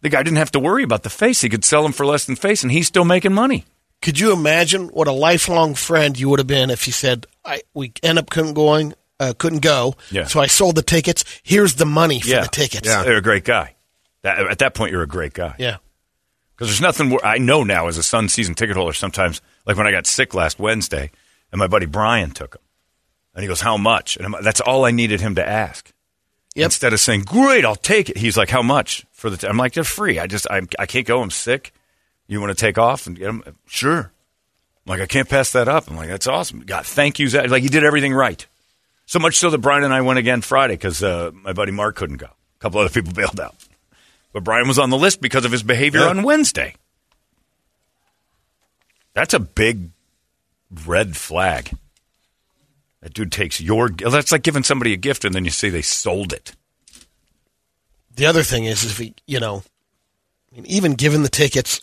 The 0.00 0.08
guy 0.08 0.22
didn't 0.22 0.38
have 0.38 0.50
to 0.52 0.58
worry 0.60 0.82
about 0.82 1.02
the 1.04 1.10
face; 1.10 1.40
he 1.40 1.48
could 1.48 1.64
sell 1.64 1.82
them 1.82 1.92
for 1.92 2.04
less 2.04 2.24
than 2.24 2.34
face, 2.36 2.62
and 2.62 2.72
he's 2.72 2.86
still 2.88 3.04
making 3.04 3.32
money. 3.32 3.64
Could 4.00 4.18
you 4.18 4.32
imagine 4.32 4.88
what 4.88 5.06
a 5.06 5.12
lifelong 5.12 5.74
friend 5.74 6.18
you 6.18 6.28
would 6.28 6.40
have 6.40 6.48
been 6.48 6.70
if 6.70 6.88
you 6.88 6.92
said, 6.92 7.26
"I 7.44 7.62
we 7.74 7.92
end 8.02 8.18
up 8.18 8.28
couldn't 8.30 8.54
going, 8.54 8.94
uh, 9.20 9.34
couldn't 9.38 9.60
go, 9.60 9.94
Yeah. 10.10 10.24
so 10.26 10.40
I 10.40 10.48
sold 10.48 10.74
the 10.74 10.82
tickets. 10.82 11.24
Here's 11.44 11.74
the 11.74 11.86
money 11.86 12.20
for 12.20 12.28
yeah, 12.28 12.40
the 12.40 12.48
tickets." 12.48 12.88
Yeah. 12.88 13.04
You're 13.04 13.18
a 13.18 13.22
great 13.22 13.44
guy. 13.44 13.76
That, 14.22 14.38
at 14.38 14.58
that 14.58 14.74
point, 14.74 14.92
you're 14.92 15.02
a 15.02 15.08
great 15.08 15.34
guy. 15.34 15.54
yeah. 15.58 15.76
Because 16.54 16.68
there's 16.68 16.80
nothing 16.80 17.18
I 17.24 17.38
know 17.38 17.64
now 17.64 17.88
as 17.88 17.98
a 17.98 18.02
Sun 18.02 18.28
season 18.28 18.54
ticket 18.54 18.76
holder. 18.76 18.92
Sometimes, 18.92 19.40
like 19.66 19.76
when 19.76 19.86
I 19.86 19.90
got 19.90 20.06
sick 20.06 20.32
last 20.32 20.58
Wednesday, 20.58 21.10
and 21.50 21.58
my 21.58 21.66
buddy 21.66 21.86
Brian 21.86 22.30
took 22.30 22.54
him, 22.54 22.60
and 23.34 23.42
he 23.42 23.48
goes, 23.48 23.62
"How 23.62 23.76
much?" 23.76 24.16
And 24.16 24.26
I'm, 24.26 24.44
that's 24.44 24.60
all 24.60 24.84
I 24.84 24.92
needed 24.92 25.20
him 25.20 25.34
to 25.36 25.48
ask. 25.48 25.92
Yep. 26.54 26.66
Instead 26.66 26.92
of 26.92 27.00
saying, 27.00 27.22
"Great, 27.22 27.64
I'll 27.64 27.74
take 27.74 28.10
it," 28.10 28.18
he's 28.18 28.36
like, 28.36 28.50
"How 28.50 28.62
much 28.62 29.04
for 29.10 29.28
the?" 29.28 29.38
T-? 29.38 29.46
I'm 29.48 29.56
like, 29.56 29.72
"They're 29.72 29.82
free. 29.82 30.20
I 30.20 30.26
just 30.28 30.46
I, 30.50 30.60
I 30.78 30.86
can't 30.86 31.06
go. 31.06 31.20
I'm 31.20 31.30
sick. 31.30 31.72
You 32.28 32.40
want 32.40 32.56
to 32.56 32.60
take 32.60 32.78
off 32.78 33.06
and 33.06 33.18
get 33.18 33.26
them? 33.26 33.42
Sure." 33.66 34.12
I'm 34.86 34.90
like, 34.90 35.00
I 35.00 35.06
can't 35.06 35.28
pass 35.28 35.52
that 35.52 35.68
up. 35.68 35.88
I'm 35.88 35.96
like, 35.96 36.08
that's 36.08 36.26
awesome. 36.26 36.60
God, 36.60 36.84
thank 36.84 37.20
you. 37.20 37.28
Zach. 37.28 37.48
Like, 37.48 37.62
he 37.62 37.68
did 37.68 37.84
everything 37.84 38.12
right. 38.12 38.44
So 39.06 39.20
much 39.20 39.38
so 39.38 39.48
that 39.50 39.58
Brian 39.58 39.84
and 39.84 39.94
I 39.94 40.00
went 40.00 40.18
again 40.18 40.40
Friday 40.40 40.74
because 40.74 41.02
uh, 41.04 41.30
my 41.32 41.52
buddy 41.52 41.70
Mark 41.70 41.94
couldn't 41.94 42.16
go. 42.16 42.26
A 42.26 42.58
couple 42.58 42.80
other 42.80 42.90
people 42.90 43.12
bailed 43.14 43.38
out. 43.38 43.54
But 44.32 44.44
Brian 44.44 44.68
was 44.68 44.78
on 44.78 44.90
the 44.90 44.96
list 44.96 45.20
because 45.20 45.44
of 45.44 45.52
his 45.52 45.62
behavior 45.62 46.00
Yeah. 46.00 46.08
on 46.08 46.22
Wednesday. 46.22 46.74
That's 49.14 49.34
a 49.34 49.40
big 49.40 49.90
red 50.86 51.16
flag. 51.16 51.70
That 53.02 53.12
dude 53.14 53.32
takes 53.32 53.60
your. 53.60 53.88
That's 53.90 54.32
like 54.32 54.42
giving 54.42 54.62
somebody 54.62 54.92
a 54.92 54.96
gift 54.96 55.24
and 55.24 55.34
then 55.34 55.44
you 55.44 55.50
say 55.50 55.68
they 55.70 55.82
sold 55.82 56.32
it. 56.32 56.54
The 58.14 58.26
other 58.26 58.42
thing 58.42 58.64
is, 58.64 58.84
if 58.84 58.98
he, 58.98 59.14
you 59.26 59.40
know, 59.40 59.64
I 60.52 60.56
mean, 60.56 60.66
even 60.66 60.94
given 60.94 61.22
the 61.22 61.28
tickets, 61.28 61.80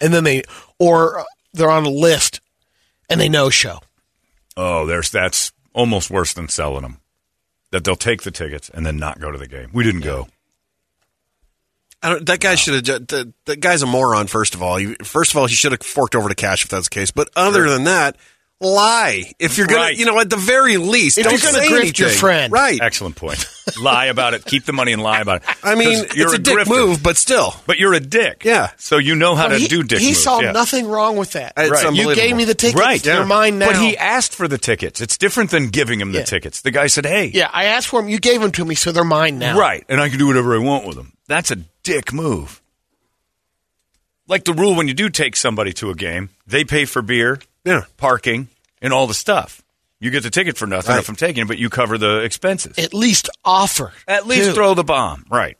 and 0.00 0.14
then 0.14 0.24
they 0.24 0.42
or 0.78 1.24
they're 1.52 1.70
on 1.70 1.84
a 1.84 1.90
list 1.90 2.40
and 3.10 3.20
they 3.20 3.28
no 3.28 3.50
show. 3.50 3.80
Oh, 4.56 4.86
there's 4.86 5.10
that's 5.10 5.52
almost 5.72 6.10
worse 6.10 6.32
than 6.32 6.48
selling 6.48 6.82
them. 6.82 6.98
That 7.70 7.84
they'll 7.84 7.96
take 7.96 8.22
the 8.22 8.30
tickets 8.30 8.70
and 8.70 8.86
then 8.86 8.96
not 8.96 9.20
go 9.20 9.30
to 9.30 9.38
the 9.38 9.48
game. 9.48 9.68
We 9.72 9.84
didn't 9.84 10.02
go. 10.02 10.28
I 12.04 12.10
don't, 12.10 12.26
that 12.26 12.40
guy 12.40 12.54
should 12.54 12.86
have. 12.86 13.08
That, 13.08 13.32
that 13.46 13.60
guy's 13.60 13.80
a 13.80 13.86
moron. 13.86 14.26
First 14.26 14.54
of 14.54 14.62
all, 14.62 14.76
he, 14.76 14.94
first 15.02 15.30
of 15.32 15.38
all, 15.38 15.46
he 15.46 15.54
should 15.54 15.72
have 15.72 15.80
forked 15.80 16.14
over 16.14 16.28
to 16.28 16.34
cash 16.34 16.62
if 16.62 16.70
that's 16.70 16.88
the 16.90 16.94
case. 16.94 17.10
But 17.10 17.30
other 17.34 17.68
than 17.68 17.84
that, 17.84 18.18
lie. 18.64 19.32
If 19.38 19.58
you're 19.58 19.66
gonna, 19.66 19.80
Right. 19.80 19.96
you 19.96 20.04
know, 20.06 20.18
at 20.18 20.28
the 20.30 20.36
very 20.36 20.76
least, 20.76 21.18
If 21.18 21.24
don't 21.24 21.32
you're 21.32 21.52
gonna 21.52 21.64
say 21.64 21.70
grift 21.70 21.98
your 21.98 22.08
friend. 22.08 22.52
right? 22.52 22.78
Excellent 22.82 23.14
point. 23.16 23.46
lie 23.80 24.06
about 24.06 24.34
it. 24.34 24.44
Keep 24.44 24.64
the 24.64 24.72
money 24.72 24.92
and 24.92 25.02
lie 25.02 25.20
about 25.20 25.42
it. 25.42 25.48
I 25.62 25.74
mean 25.74 26.04
you're 26.14 26.26
it's 26.26 26.34
a, 26.34 26.38
dick 26.38 26.58
grifter, 26.58 26.68
move, 26.68 27.02
but 27.02 27.16
still, 27.16 27.54
But 27.66 27.78
you're 27.78 27.94
a 27.94 28.00
dick. 28.00 28.44
Yeah. 28.44 28.70
So 28.76 28.98
you 28.98 29.14
know 29.14 29.34
how 29.36 29.48
But 29.48 29.54
to 29.54 29.58
he, 29.60 29.68
do 29.68 29.82
dick 29.82 30.00
he 30.00 30.08
moves. 30.08 30.22
saw 30.22 30.40
yeah. 30.40 30.52
nothing 30.52 30.86
wrong 30.86 31.16
with 31.16 31.32
that. 31.32 31.52
It's 31.56 31.70
Right. 31.70 31.94
You 31.94 32.14
gave 32.14 32.36
me 32.36 32.44
the 32.44 32.54
tickets. 32.54 32.80
Right. 32.80 33.02
They're 33.02 33.24
mine 33.24 33.58
now. 33.58 33.68
But 33.68 33.76
he 33.80 33.96
asked 33.96 34.34
for 34.34 34.48
the 34.48 34.58
tickets. 34.58 35.00
It's 35.00 35.16
different 35.16 35.50
than 35.50 35.68
giving 35.68 36.00
him 36.00 36.12
the 36.12 36.18
Yeah. 36.18 36.24
tickets. 36.24 36.60
The 36.62 36.70
guy 36.70 36.86
said, 36.88 37.06
hey. 37.06 37.30
yeah, 37.32 37.48
I 37.52 37.64
asked 37.66 37.88
for 37.88 38.00
them. 38.00 38.08
You 38.08 38.18
gave 38.18 38.40
them 38.40 38.52
to 38.52 38.64
me, 38.64 38.74
so 38.74 38.92
they're 38.92 39.04
mine 39.04 39.38
now. 39.38 39.58
Right. 39.58 39.84
And 39.88 40.00
I 40.00 40.08
can 40.08 40.18
do 40.18 40.26
whatever 40.26 40.54
I 40.54 40.58
want 40.58 40.86
with 40.86 40.96
them. 40.96 41.12
That's 41.28 41.50
a 41.50 41.56
dick 41.82 42.12
move. 42.12 42.60
Like 44.26 44.44
the 44.44 44.52
rule 44.54 44.74
when 44.74 44.88
you 44.88 44.94
do 44.94 45.10
take 45.10 45.36
somebody 45.36 45.72
to 45.74 45.90
a 45.90 45.94
game, 45.94 46.30
they 46.46 46.64
pay 46.64 46.84
for 46.86 47.02
beer, 47.02 47.40
Yeah. 47.64 47.82
parking, 47.98 48.48
and 48.84 48.92
all 48.92 49.08
the 49.08 49.14
stuff. 49.14 49.62
You 49.98 50.10
get 50.10 50.22
the 50.22 50.30
ticket 50.30 50.56
for 50.56 50.66
nothing 50.66 50.92
Right. 50.94 51.00
if 51.00 51.08
I'm 51.08 51.16
taking 51.16 51.42
it, 51.42 51.48
but 51.48 51.58
you 51.58 51.70
cover 51.70 51.96
the 51.98 52.18
expenses. 52.20 52.78
At 52.78 52.92
least 52.94 53.28
offer. 53.44 53.92
At 54.06 54.26
least 54.26 54.50
too. 54.50 54.52
throw 54.54 54.74
the 54.74 54.84
bomb. 54.84 55.24
Right. 55.30 55.56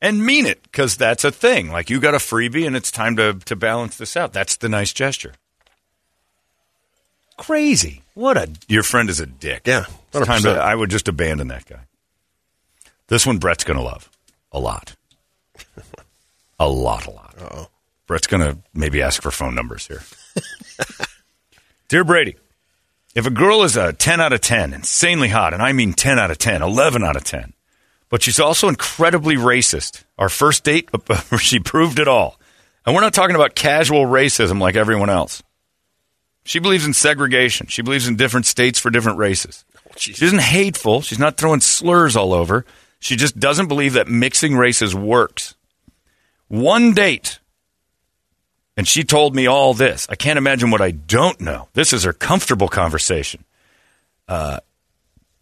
And 0.00 0.24
mean 0.24 0.46
it, 0.46 0.62
because 0.62 0.96
that's 0.96 1.24
a 1.24 1.32
thing. 1.32 1.72
Like 1.72 1.90
you 1.90 1.98
got 2.00 2.14
a 2.14 2.18
freebie 2.18 2.66
and 2.66 2.76
it's 2.76 2.92
time 2.92 3.16
to, 3.16 3.34
to 3.46 3.56
balance 3.56 3.96
this 3.96 4.16
out. 4.16 4.32
That's 4.32 4.56
the 4.56 4.68
nice 4.68 4.92
gesture. 4.92 5.34
Crazy. 7.36 8.02
What 8.14 8.36
a. 8.36 8.48
Your 8.68 8.82
friend 8.84 9.10
is 9.10 9.20
a 9.20 9.26
dick. 9.26 9.62
Yeah, 9.66 9.84
It's 10.12 10.26
time 10.26 10.42
to, 10.42 10.50
I 10.50 10.74
would 10.74 10.90
just 10.90 11.08
abandon 11.08 11.48
that 11.48 11.66
guy. 11.66 11.80
This 13.08 13.26
one 13.26 13.38
Brett's 13.38 13.64
going 13.64 13.76
to 13.78 13.82
love. 13.82 14.08
A 14.52 14.58
lot. 14.60 14.94
a 16.60 16.68
lot, 16.68 17.06
a 17.06 17.10
lot. 17.10 17.34
Uh-oh. 17.40 17.68
Brett's 18.06 18.26
going 18.26 18.42
to 18.42 18.58
maybe 18.74 19.02
ask 19.02 19.20
for 19.22 19.30
phone 19.30 19.54
numbers 19.54 19.86
here. 19.86 20.02
Dear 21.88 22.04
Brady, 22.04 22.36
if 23.14 23.24
a 23.24 23.30
girl 23.30 23.62
is 23.62 23.74
a 23.74 23.94
10 23.94 24.20
out 24.20 24.34
of 24.34 24.42
10, 24.42 24.74
insanely 24.74 25.28
hot, 25.28 25.54
and 25.54 25.62
I 25.62 25.72
mean 25.72 25.94
10 25.94 26.18
out 26.18 26.30
of 26.30 26.36
10, 26.36 26.60
11 26.60 27.02
out 27.02 27.16
of 27.16 27.24
10, 27.24 27.54
but 28.10 28.22
she's 28.22 28.38
also 28.38 28.68
incredibly 28.68 29.36
racist. 29.36 30.04
Our 30.18 30.28
first 30.28 30.64
date, 30.64 30.90
she 31.40 31.58
proved 31.58 31.98
it 31.98 32.06
all. 32.06 32.38
And 32.84 32.94
we're 32.94 33.00
not 33.00 33.14
talking 33.14 33.36
about 33.36 33.54
casual 33.54 34.04
racism 34.04 34.60
like 34.60 34.76
everyone 34.76 35.08
else. 35.08 35.42
She 36.44 36.58
believes 36.58 36.84
in 36.84 36.92
segregation. 36.92 37.68
She 37.68 37.80
believes 37.80 38.06
in 38.06 38.16
different 38.16 38.44
states 38.44 38.78
for 38.78 38.90
different 38.90 39.18
races. 39.18 39.64
Oh, 39.76 39.92
she 39.96 40.12
isn't 40.12 40.40
hateful. 40.40 41.00
She's 41.00 41.18
not 41.18 41.38
throwing 41.38 41.60
slurs 41.60 42.16
all 42.16 42.34
over. 42.34 42.66
She 43.00 43.16
just 43.16 43.38
doesn't 43.38 43.68
believe 43.68 43.94
that 43.94 44.08
mixing 44.08 44.56
races 44.56 44.94
works. 44.94 45.54
One 46.48 46.92
date, 46.92 47.38
and 48.78 48.86
she 48.86 49.02
told 49.02 49.34
me 49.34 49.48
all 49.48 49.74
this. 49.74 50.06
I 50.08 50.14
can't 50.14 50.38
imagine 50.38 50.70
what 50.70 50.80
I 50.80 50.92
don't 50.92 51.40
know. 51.40 51.66
This 51.72 51.92
is 51.92 52.04
her 52.04 52.12
comfortable 52.12 52.68
conversation. 52.68 53.44
Uh, 54.28 54.60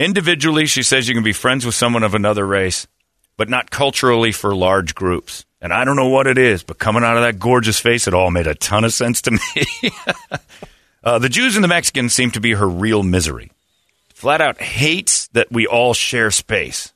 individually, 0.01 0.65
she 0.65 0.83
says 0.83 1.07
you 1.07 1.15
can 1.15 1.23
be 1.23 1.35
friends 1.35 1.67
with 1.67 1.75
someone 1.75 2.03
of 2.03 2.15
another 2.15 2.47
race, 2.47 2.87
but 3.37 3.51
not 3.51 3.71
culturally 3.71 4.33
for 4.33 4.55
large 4.55 4.95
groups. 4.95 5.45
And 5.61 5.71
I 5.71 5.85
don't 5.85 5.97
know 5.97 6.09
what 6.09 6.27
it 6.27 6.39
is, 6.39 6.63
but 6.63 6.79
coming 6.79 7.05
out 7.05 7.19
of 7.19 7.25
that 7.25 7.39
gorgeous 7.39 7.79
face, 7.79 8.09
it 8.09 8.15
all 8.15 8.31
made 8.31 8.47
a 8.47 8.55
ton 8.55 8.85
of 8.85 8.95
sense 8.95 9.21
to 9.23 9.33
me. 9.33 9.91
uh, 11.05 11.19
the 11.19 11.29
Jews 11.29 11.57
and 11.57 11.63
the 11.63 11.69
Mexicans 11.69 12.15
seem 12.15 12.31
to 12.31 12.41
be 12.41 12.53
her 12.53 12.67
real 12.67 13.03
misery. 13.03 13.53
Flat 14.15 14.41
out 14.41 14.63
hates 14.63 15.29
that 15.29 15.53
we 15.53 15.67
all 15.67 15.93
share 15.93 16.31
space. 16.31 16.95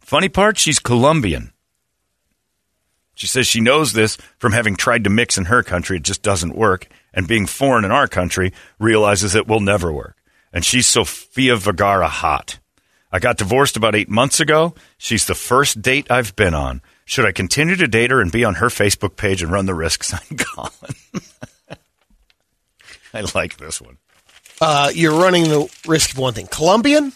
Funny 0.00 0.30
part, 0.30 0.56
she's 0.56 0.78
Colombian. 0.78 1.52
She 3.14 3.26
says 3.26 3.46
she 3.46 3.60
knows 3.60 3.92
this 3.92 4.16
from 4.38 4.52
having 4.52 4.74
tried 4.76 5.04
to 5.04 5.10
mix 5.10 5.38
in 5.38 5.44
her 5.46 5.62
country. 5.62 5.98
It 5.98 6.02
just 6.02 6.22
doesn't 6.22 6.56
work. 6.56 6.88
And 7.12 7.28
being 7.28 7.46
foreign 7.46 7.84
in 7.84 7.92
our 7.92 8.08
country, 8.08 8.52
realizes 8.80 9.34
it 9.34 9.46
will 9.46 9.60
never 9.60 9.92
work. 9.92 10.16
And 10.52 10.64
she's 10.64 10.86
Sofia 10.86 11.56
Vergara 11.56 12.08
hot. 12.08 12.58
I 13.12 13.20
got 13.20 13.36
divorced 13.38 13.76
about 13.76 13.94
eight 13.94 14.08
months 14.08 14.40
ago. 14.40 14.74
She's 14.98 15.26
the 15.26 15.36
first 15.36 15.80
date 15.80 16.10
I've 16.10 16.34
been 16.34 16.54
on. 16.54 16.82
Should 17.04 17.24
I 17.26 17.30
continue 17.32 17.76
to 17.76 17.86
date 17.86 18.10
her 18.10 18.20
and 18.20 18.32
be 18.32 18.44
on 18.44 18.54
her 18.56 18.66
Facebook 18.66 19.14
page 19.16 19.42
and 19.42 19.52
run 19.52 19.66
the 19.66 19.74
risks 19.74 20.12
I'm 20.30 20.36
Colin? 20.36 20.72
I 23.12 23.20
like 23.34 23.56
this 23.58 23.80
one. 23.80 23.98
Uh, 24.60 24.90
you're 24.94 25.20
running 25.20 25.44
the 25.44 25.68
risk 25.86 26.12
of 26.12 26.18
one 26.18 26.34
thing. 26.34 26.46
Colombian, 26.48 27.12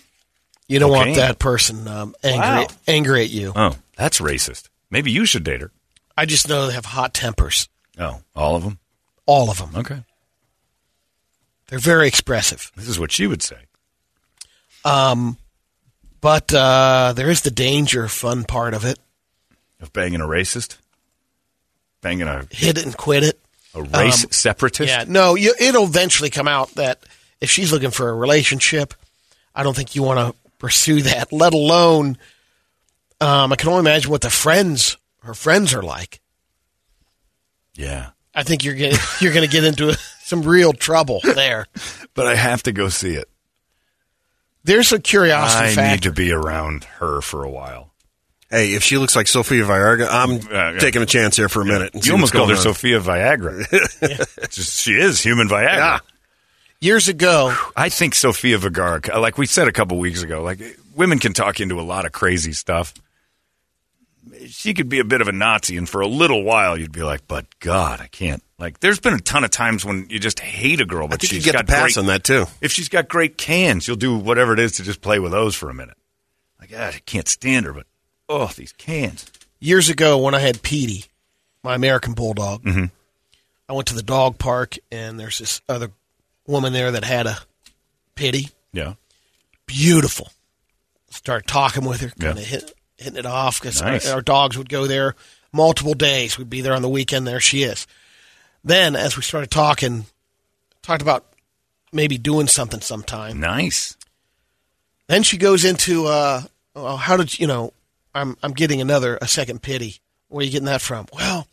you 0.68 0.78
don't 0.78 0.90
Okay. 0.90 0.98
want 1.06 1.16
that 1.16 1.38
person 1.38 1.88
um, 1.88 2.14
angry, 2.22 2.40
Wow. 2.48 2.66
angry 2.86 3.24
at 3.24 3.30
you. 3.30 3.52
Oh, 3.56 3.74
that's 3.96 4.20
racist. 4.20 4.68
Maybe 4.90 5.10
you 5.10 5.24
should 5.24 5.44
date 5.44 5.60
her. 5.60 5.70
I 6.18 6.26
just 6.26 6.48
know 6.48 6.66
they 6.66 6.72
have 6.74 6.84
hot 6.86 7.14
tempers. 7.14 7.68
Oh, 7.98 8.20
all 8.34 8.56
of 8.56 8.62
them? 8.64 8.78
All 9.26 9.50
of 9.50 9.58
them. 9.58 9.70
Okay. 9.76 10.02
They're 11.68 11.78
very 11.78 12.08
expressive. 12.08 12.72
This 12.76 12.88
is 12.88 12.98
what 12.98 13.12
she 13.12 13.26
would 13.26 13.42
say. 13.42 13.58
Um, 14.84 15.36
But 16.20 16.52
uh, 16.52 17.12
there 17.14 17.30
is 17.30 17.42
the 17.42 17.50
danger, 17.50 18.08
fun 18.08 18.44
part 18.44 18.74
of 18.74 18.84
it. 18.84 18.98
Of 19.80 19.92
banging 19.92 20.20
a 20.20 20.24
racist? 20.26 20.78
Banging 22.00 22.26
a, 22.26 22.44
Hit 22.50 22.78
it 22.78 22.84
and 22.84 22.96
quit 22.96 23.22
it. 23.22 23.38
a 23.74 23.82
race 23.82 24.24
Um, 24.24 24.30
separatist? 24.32 24.88
Yeah, 24.88 25.04
no, 25.06 25.34
you, 25.36 25.54
it'll 25.60 25.84
eventually 25.84 26.30
come 26.30 26.48
out 26.48 26.74
that 26.74 26.98
if 27.40 27.50
she's 27.50 27.70
looking 27.72 27.90
for 27.92 28.08
a 28.08 28.14
relationship, 28.14 28.94
I 29.54 29.62
don't 29.62 29.76
think 29.76 29.94
you 29.94 30.02
want 30.02 30.18
to 30.18 30.34
pursue 30.58 31.02
that. 31.02 31.32
Let 31.32 31.52
alone, 31.54 32.18
um, 33.20 33.52
I 33.52 33.56
can 33.56 33.68
only 33.68 33.80
imagine 33.80 34.10
what 34.10 34.22
the 34.22 34.30
friends, 34.30 34.96
her 35.28 35.34
friends, 35.34 35.72
are 35.74 35.82
like. 35.82 36.20
Yeah. 37.74 38.10
I 38.34 38.42
think 38.42 38.64
you're 38.64 38.74
getting, 38.74 38.98
you're 39.20 39.32
going 39.32 39.46
to 39.46 39.52
get 39.52 39.64
into 39.64 39.96
some 40.22 40.42
real 40.42 40.72
trouble 40.72 41.20
there. 41.22 41.66
But 42.14 42.26
I 42.26 42.34
have 42.34 42.64
to 42.64 42.72
go 42.72 42.88
see 42.88 43.14
it. 43.14 43.28
There's 44.64 44.90
a 44.92 44.98
curiosity 44.98 45.66
I 45.68 45.74
factor. 45.74 45.92
need 45.92 46.02
to 46.02 46.12
be 46.12 46.32
around 46.32 46.82
her 46.98 47.20
for 47.20 47.44
a 47.44 47.48
while. 47.50 47.92
Hey, 48.50 48.74
if 48.74 48.82
she 48.82 48.98
looks 48.98 49.14
like 49.14 49.28
Sofia 49.28 49.64
Vergara, 49.64 50.08
I'm 50.10 50.32
Yeah, 50.38 50.72
yeah. 50.72 50.78
taking 50.80 51.00
a 51.00 51.06
chance 51.06 51.36
here 51.36 51.48
for 51.48 51.62
a 51.62 51.64
minute. 51.64 51.94
and 51.94 52.04
You 52.04 52.12
almost 52.14 52.32
called 52.32 52.48
her 52.50 52.56
on. 52.56 52.60
Sofia 52.62 52.98
Viagra. 52.98 53.64
It's 54.42 54.56
just, 54.56 54.80
she 54.80 54.94
is 54.94 55.22
human 55.22 55.48
Viagra. 55.48 55.76
Yeah. 55.76 55.98
Years 56.80 57.06
ago, 57.06 57.54
I 57.76 57.88
think 57.88 58.16
Sofia 58.16 58.58
Vergara, 58.58 59.00
like 59.20 59.38
we 59.38 59.46
said 59.46 59.68
a 59.68 59.72
couple 59.72 59.96
weeks 59.98 60.22
ago, 60.22 60.42
like 60.42 60.60
women 60.96 61.20
can 61.20 61.34
talk 61.34 61.60
into 61.60 61.78
a 61.78 61.82
lot 61.82 62.04
of 62.04 62.10
crazy 62.10 62.52
stuff. 62.52 62.94
She 64.48 64.74
could 64.74 64.88
be 64.88 64.98
a 64.98 65.04
bit 65.04 65.20
of 65.20 65.28
a 65.28 65.32
Nazi, 65.32 65.76
and 65.76 65.88
for 65.88 66.00
a 66.00 66.06
little 66.06 66.42
while, 66.42 66.78
you'd 66.78 66.92
be 66.92 67.02
like, 67.02 67.26
"But 67.26 67.46
God, 67.60 68.00
I 68.00 68.06
can't." 68.08 68.42
Like, 68.58 68.80
there's 68.80 68.98
been 69.00 69.14
a 69.14 69.20
ton 69.20 69.44
of 69.44 69.50
times 69.50 69.84
when 69.84 70.06
you 70.10 70.18
just 70.18 70.40
hate 70.40 70.80
a 70.80 70.84
girl, 70.84 71.06
but 71.08 71.22
she's 71.24 71.46
got 71.46 71.66
pass 71.66 71.94
great, 71.94 71.98
on 71.98 72.06
that 72.06 72.24
too. 72.24 72.46
If 72.60 72.72
she's 72.72 72.88
got 72.88 73.08
great 73.08 73.38
cans, 73.38 73.86
you'll 73.86 73.96
do 73.96 74.16
whatever 74.16 74.52
it 74.52 74.58
is 74.58 74.72
to 74.72 74.82
just 74.82 75.00
play 75.00 75.18
with 75.18 75.32
those 75.32 75.54
for 75.54 75.70
a 75.70 75.74
minute. 75.74 75.96
Like, 76.60 76.70
God, 76.70 76.94
I 76.94 76.98
can't 77.06 77.28
stand 77.28 77.66
her, 77.66 77.72
but 77.72 77.86
oh, 78.28 78.48
these 78.56 78.72
cans. 78.72 79.26
years 79.60 79.88
ago 79.88 80.18
when 80.18 80.34
I 80.34 80.40
had 80.40 80.62
Petey, 80.62 81.04
my 81.62 81.74
American 81.74 82.14
bulldog, 82.14 82.62
Mm-hmm. 82.64 82.84
I 83.70 83.74
went 83.74 83.86
to 83.88 83.94
the 83.94 84.02
dog 84.02 84.38
park 84.38 84.76
and 84.90 85.20
there's 85.20 85.38
this 85.38 85.60
other 85.68 85.90
woman 86.46 86.72
there 86.72 86.90
that 86.90 87.04
had 87.04 87.26
a 87.26 87.38
pitty. 88.14 88.48
Yeah, 88.72 88.94
Beautiful. 89.66 90.28
Start 91.10 91.46
talking 91.46 91.84
with 91.84 92.00
her, 92.00 92.08
kind 92.18 92.38
of 92.38 92.44
hit, 92.44 92.72
hitting 92.98 93.18
it 93.18 93.26
off 93.26 93.60
because 93.60 93.80
Nice. 93.80 94.08
our, 94.08 94.16
our 94.16 94.20
dogs 94.22 94.58
would 94.58 94.68
go 94.68 94.86
there 94.86 95.14
multiple 95.52 95.94
days. 95.94 96.36
We'd 96.36 96.50
be 96.50 96.60
there 96.60 96.74
on 96.74 96.82
the 96.82 96.88
weekend. 96.88 97.26
There 97.26 97.40
she 97.40 97.62
is. 97.62 97.86
Then, 98.64 98.96
as 98.96 99.16
we 99.16 99.22
started 99.22 99.50
talking, 99.50 100.04
talked 100.82 101.00
about 101.00 101.24
maybe 101.92 102.18
doing 102.18 102.48
something 102.48 102.80
sometime. 102.80 103.40
nice. 103.40 103.96
Then 105.06 105.22
she 105.22 105.38
goes 105.38 105.64
into, 105.64 106.04
uh, 106.06 106.42
oh, 106.76 106.96
how 106.96 107.16
did 107.16 107.38
you, 107.38 107.46
know? 107.46 107.72
I'm 108.14 108.36
I'm 108.42 108.52
getting 108.52 108.80
another 108.82 109.16
a 109.22 109.28
second 109.28 109.62
pity. 109.62 110.00
Where 110.28 110.40
are 110.40 110.44
you 110.44 110.50
getting 110.50 110.66
that 110.66 110.82
from? 110.82 111.06
Well, 111.14 111.46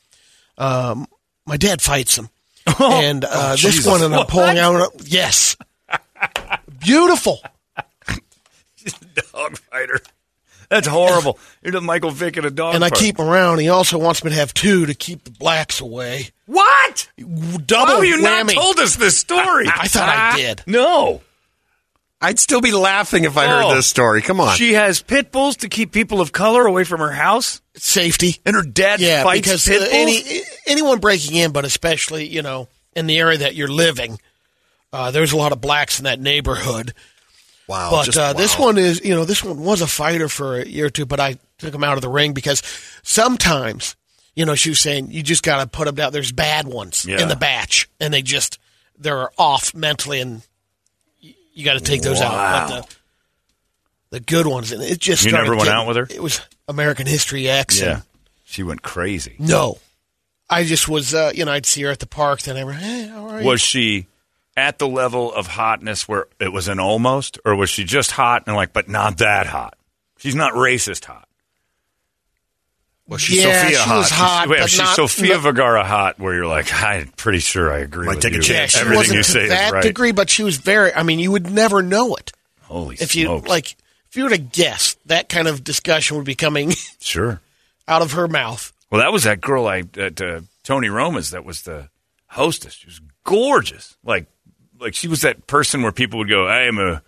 um, 0.57 1.07
my 1.45 1.55
dad 1.57 1.81
fights 1.81 2.17
him, 2.17 2.29
and 2.81 3.23
uh, 3.23 3.51
this 3.51 3.61
Jesus. 3.61 3.85
one, 3.85 4.03
and 4.03 4.13
I'm 4.15 4.25
pulling 4.25 4.57
out. 4.57 4.91
Yes, 5.05 5.55
beautiful. 6.79 7.39
Dog 9.33 9.57
fighter. 9.57 9.99
That's 10.69 10.88
horrible. 10.88 11.38
You're 11.63 11.72
the 11.74 11.81
Michael 11.81 12.12
Vick 12.12 12.38
in 12.38 12.45
a 12.45 12.50
dog. 12.50 12.75
And 12.75 12.84
I 12.84 12.89
keep 12.89 13.19
him 13.19 13.27
around. 13.27 13.60
He 13.60 13.69
also 13.69 13.98
wants 13.98 14.24
me 14.24 14.31
to 14.31 14.36
have 14.36 14.53
two 14.53 14.86
to 14.88 14.93
keep 14.93 15.24
the 15.24 15.31
blacks 15.31 15.79
away. 15.81 16.29
what? 16.45 17.10
Double 17.17 17.86
Why 17.86 17.95
have 17.95 18.03
you 18.05 18.22
not 18.22 18.50
told 18.50 18.79
us 18.79 18.95
this 18.95 19.17
story? 19.17 19.67
I 19.67 19.88
thought 19.88 20.10
I 20.10 20.38
did. 20.38 20.63
No. 20.67 21.22
I'd 22.22 22.39
still 22.39 22.62
be 22.62 22.72
laughing 22.72 23.25
if 23.25 23.38
I 23.38 23.45
Oh. 23.45 23.69
heard 23.69 23.77
this 23.77 23.88
story. 23.88 24.22
Come 24.22 24.39
on. 24.39 24.55
She 24.57 24.74
has 24.74 25.01
pit 25.01 25.31
bulls 25.31 25.57
to 25.57 25.69
keep 25.69 25.91
people 25.91 26.22
of 26.22 26.31
color 26.31 26.65
away 26.65 26.84
from 26.86 27.00
her 27.01 27.12
house, 27.12 27.62
Safety. 27.75 28.39
and 28.45 28.55
her 28.55 28.63
dad 28.63 29.00
Yeah, 29.00 29.22
fights 29.24 29.41
because 29.41 29.65
pit 29.67 29.81
uh, 29.81 29.86
bulls. 29.86 29.93
any 29.93 30.41
anyone 30.65 31.00
breaking 31.00 31.36
in, 31.36 31.51
but 31.51 31.65
especially 31.65 32.25
you 32.27 32.41
know 32.41 32.67
in 32.95 33.05
the 33.05 33.19
area 33.19 33.39
that 33.39 33.53
you're 33.55 33.67
living, 33.67 34.17
uh, 34.93 35.12
there's 35.12 35.34
a 35.34 35.38
lot 35.38 35.51
of 35.51 35.60
blacks 35.62 36.00
in 36.00 36.05
that 36.05 36.19
neighborhood. 36.19 36.93
Wow. 37.67 37.89
But 37.91 38.15
uh, 38.17 38.34
this 38.34 38.57
one 38.57 38.77
is, 38.77 39.03
you 39.03 39.13
know, 39.15 39.25
this 39.25 39.43
one 39.43 39.60
was 39.63 39.81
a 39.81 39.88
fighter 39.88 40.27
for 40.29 40.60
a 40.60 40.65
year 40.65 40.86
or 40.88 40.89
two, 40.89 41.05
but 41.05 41.19
I 41.19 41.38
took 41.57 41.74
him 41.74 41.84
out 41.84 41.95
of 41.98 42.01
the 42.01 42.10
ring 42.10 42.34
because 42.34 42.62
sometimes, 43.03 43.95
you 44.36 44.45
know, 44.45 44.55
she 44.55 44.69
was 44.69 44.79
saying 44.79 45.12
you 45.12 45.24
just 45.24 45.43
got 45.43 45.62
to 45.62 45.67
put 45.67 45.86
them 45.86 45.95
down. 45.95 46.12
There's 46.12 46.31
bad 46.31 46.67
ones 46.67 47.05
Yeah. 47.07 47.22
in 47.22 47.27
the 47.29 47.36
batch, 47.36 47.88
and 48.00 48.13
they 48.13 48.22
just 48.22 48.60
they're 48.98 49.29
off 49.38 49.74
mentally, 49.74 50.22
and 50.22 50.41
you 51.19 51.63
got 51.65 51.74
to 51.74 51.79
take 51.81 52.01
those 52.01 52.22
out. 52.22 52.31
Wow. 52.34 52.67
But 52.69 52.89
the, 52.89 52.95
the 54.12 54.19
good 54.22 54.48
ones, 54.48 54.72
and 54.72 54.81
it 54.84 55.00
just 55.00 55.24
You 55.25 55.31
never 55.31 55.51
went 55.51 55.63
getting- 55.65 55.74
out 55.74 55.88
with 55.88 55.98
her? 55.98 56.07
It 56.10 56.22
was 56.22 56.41
American 56.67 57.07
History 57.07 57.48
X. 57.50 57.81
Yeah. 57.81 58.01
She 58.43 58.63
went 58.63 58.81
crazy. 58.84 59.36
no, 59.39 59.79
I 60.50 60.63
just 60.65 60.88
was. 60.88 61.13
Uh, 61.13 61.31
you 61.34 61.45
know, 61.45 61.51
I'd 61.51 61.65
see 61.65 61.81
her 61.81 61.89
at 61.89 62.00
the 62.00 62.05
park. 62.05 62.41
Then 62.43 62.55
I 62.57 62.63
went, 62.63 62.77
"Hey, 62.77 63.07
how 63.07 63.27
are 63.29 63.39
you?" 63.41 63.45
Was 63.48 63.60
she 63.62 64.05
at 64.57 64.79
the 64.79 64.88
level 64.88 65.33
of 65.33 65.47
hotness 65.47 66.07
where 66.07 66.27
it 66.39 66.51
was 66.53 66.67
an 66.67 66.79
almost, 66.79 67.39
or 67.45 67.55
was 67.55 67.69
she 67.69 67.83
just 67.83 68.12
hot 68.12 68.43
and 68.47 68.55
like, 68.55 68.71
but 68.74 68.88
not 68.88 69.17
that 69.17 69.47
hot? 69.47 69.77
She's 70.17 70.35
not 70.35 70.53
racist 70.53 71.05
hot. 71.05 71.27
Well, 73.07 73.19
she's 73.19 73.43
Yeah, 73.43 73.62
Sofia 73.62 73.77
she 73.77 73.83
hot. 73.89 73.97
was 73.97 74.09
hot. 74.09 74.47
Wait, 74.50 74.59
but 74.62 74.69
she's 74.69 74.79
not- 74.79 74.95
Sofia 74.95 75.33
no- 75.35 75.39
Vergara 75.39 75.83
hot, 75.85 76.19
where 76.19 76.33
you're 76.33 76.47
like, 76.47 76.74
I'm 76.74 77.09
pretty 77.09 77.39
sure 77.39 77.71
I 77.71 77.79
agree 77.79 78.07
Might 78.07 78.15
with 78.15 78.24
take 78.24 78.33
a 78.33 78.38
you. 78.38 78.41
chance. 78.41 78.71
She 78.71 78.79
Everything 78.79 78.97
wasn't 78.97 79.17
you 79.17 79.24
to 79.24 79.29
say 79.29 79.47
that 79.50 79.65
is 79.67 79.71
right. 79.74 79.83
degree, 79.83 80.12
but 80.12 80.29
she 80.29 80.41
was 80.43 80.57
very. 80.57 80.91
I 80.93 81.03
mean, 81.03 81.19
you 81.19 81.31
would 81.31 81.50
never 81.51 81.83
know 81.83 82.15
it 82.15 82.31
Holy 82.63 82.95
if 83.00 83.15
you 83.15 83.38
like. 83.39 83.75
If 84.09 84.15
you 84.17 84.24
were 84.24 84.29
to 84.31 84.38
guess, 84.39 84.95
that 85.07 85.27
kind 85.29 85.47
of 85.47 85.63
discussion 85.63 86.15
would 86.17 86.25
be 86.25 86.35
coming 86.35 86.71
Sure. 87.00 87.41
out 87.88 88.01
of 88.01 88.13
her 88.13 88.27
mouth. 88.29 88.71
Well, 88.89 89.01
that 89.01 89.12
was 89.12 89.24
that 89.24 89.41
girl 89.41 89.67
I 89.67 89.83
at 89.97 90.19
uh, 90.21 90.39
Tony 90.63 90.88
Roma's 90.89 91.31
that 91.31 91.43
was 91.45 91.63
the 91.63 91.89
hostess. 92.27 92.74
She 92.75 92.88
was 92.88 93.01
gorgeous. 93.25 93.97
Like 94.05 94.25
like 94.79 94.94
she 94.94 95.08
was 95.08 95.22
that 95.22 95.48
person 95.48 95.82
where 95.82 95.91
people 95.91 96.20
would 96.20 96.29
go, 96.29 96.48
"I 96.48 96.63
am 96.63 96.77
a 96.77 97.01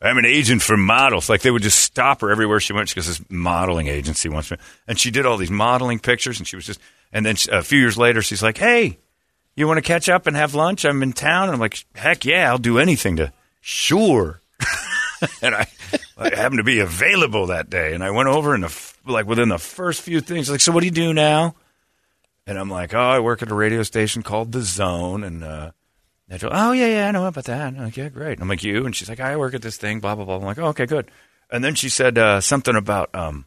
I'm 0.00 0.18
an 0.18 0.24
agent 0.24 0.62
for 0.62 0.76
models." 0.76 1.28
Like 1.28 1.42
they 1.42 1.50
would 1.50 1.62
just 1.62 1.80
stop 1.80 2.20
her 2.20 2.30
everywhere 2.30 2.60
she 2.60 2.72
went. 2.72 2.88
She 2.88 2.96
goes, 2.96 3.06
"This 3.06 3.22
modeling 3.30 3.86
agency 3.86 4.28
wants 4.28 4.50
me," 4.50 4.56
and 4.86 4.98
she 4.98 5.10
did 5.10 5.26
all 5.26 5.36
these 5.36 5.50
modeling 5.50 5.98
pictures. 5.98 6.38
And 6.38 6.46
she 6.46 6.56
was 6.56 6.66
just, 6.66 6.80
and 7.12 7.24
then 7.24 7.36
a 7.50 7.62
few 7.62 7.78
years 7.78 7.96
later, 7.96 8.22
she's 8.22 8.42
like, 8.42 8.58
"Hey, 8.58 8.98
you 9.54 9.66
want 9.66 9.78
to 9.78 9.82
catch 9.82 10.08
up 10.08 10.26
and 10.26 10.36
have 10.36 10.54
lunch? 10.54 10.84
I'm 10.84 11.02
in 11.02 11.12
town." 11.12 11.44
And 11.44 11.54
I'm 11.54 11.60
like, 11.60 11.84
"Heck 11.94 12.24
yeah, 12.24 12.50
I'll 12.50 12.58
do 12.58 12.78
anything 12.78 13.16
to." 13.16 13.32
Sure. 13.60 14.40
and 15.42 15.54
I, 15.54 15.66
I 16.18 16.34
happened 16.34 16.58
to 16.58 16.64
be 16.64 16.80
available 16.80 17.46
that 17.46 17.70
day, 17.70 17.94
and 17.94 18.02
I 18.02 18.10
went 18.10 18.28
over 18.28 18.54
and 18.54 18.64
the 18.64 18.92
like 19.06 19.26
within 19.26 19.48
the 19.48 19.58
first 19.58 20.02
few 20.02 20.20
things, 20.20 20.50
like, 20.50 20.60
so 20.60 20.72
what 20.72 20.80
do 20.80 20.86
you 20.86 20.92
do 20.92 21.12
now? 21.12 21.54
And 22.46 22.58
I'm 22.58 22.68
like, 22.68 22.92
oh, 22.92 22.98
I 22.98 23.20
work 23.20 23.42
at 23.42 23.50
a 23.50 23.54
radio 23.54 23.82
station 23.84 24.22
called 24.22 24.52
The 24.52 24.62
Zone, 24.62 25.22
and 25.22 25.44
uh, 25.44 25.70
they 26.32 26.38
go, 26.38 26.48
oh 26.50 26.72
yeah, 26.72 26.86
yeah, 26.86 27.08
I 27.08 27.10
know 27.10 27.26
about 27.26 27.44
that. 27.44 27.60
I'm 27.60 27.76
like, 27.76 27.96
yeah, 27.96 28.08
great. 28.08 28.32
And 28.32 28.42
I'm 28.42 28.48
like, 28.48 28.62
you? 28.62 28.86
And 28.86 28.96
she's 28.96 29.08
like, 29.08 29.20
I 29.20 29.36
work 29.36 29.54
at 29.54 29.62
this 29.62 29.76
thing, 29.76 30.00
blah 30.00 30.14
blah 30.14 30.24
blah. 30.24 30.36
I'm 30.36 30.42
like, 30.42 30.58
oh, 30.58 30.68
okay, 30.68 30.86
good. 30.86 31.10
And 31.50 31.62
then 31.62 31.74
she 31.74 31.88
said 31.88 32.16
uh, 32.16 32.40
something 32.40 32.74
about 32.74 33.14
um, 33.14 33.46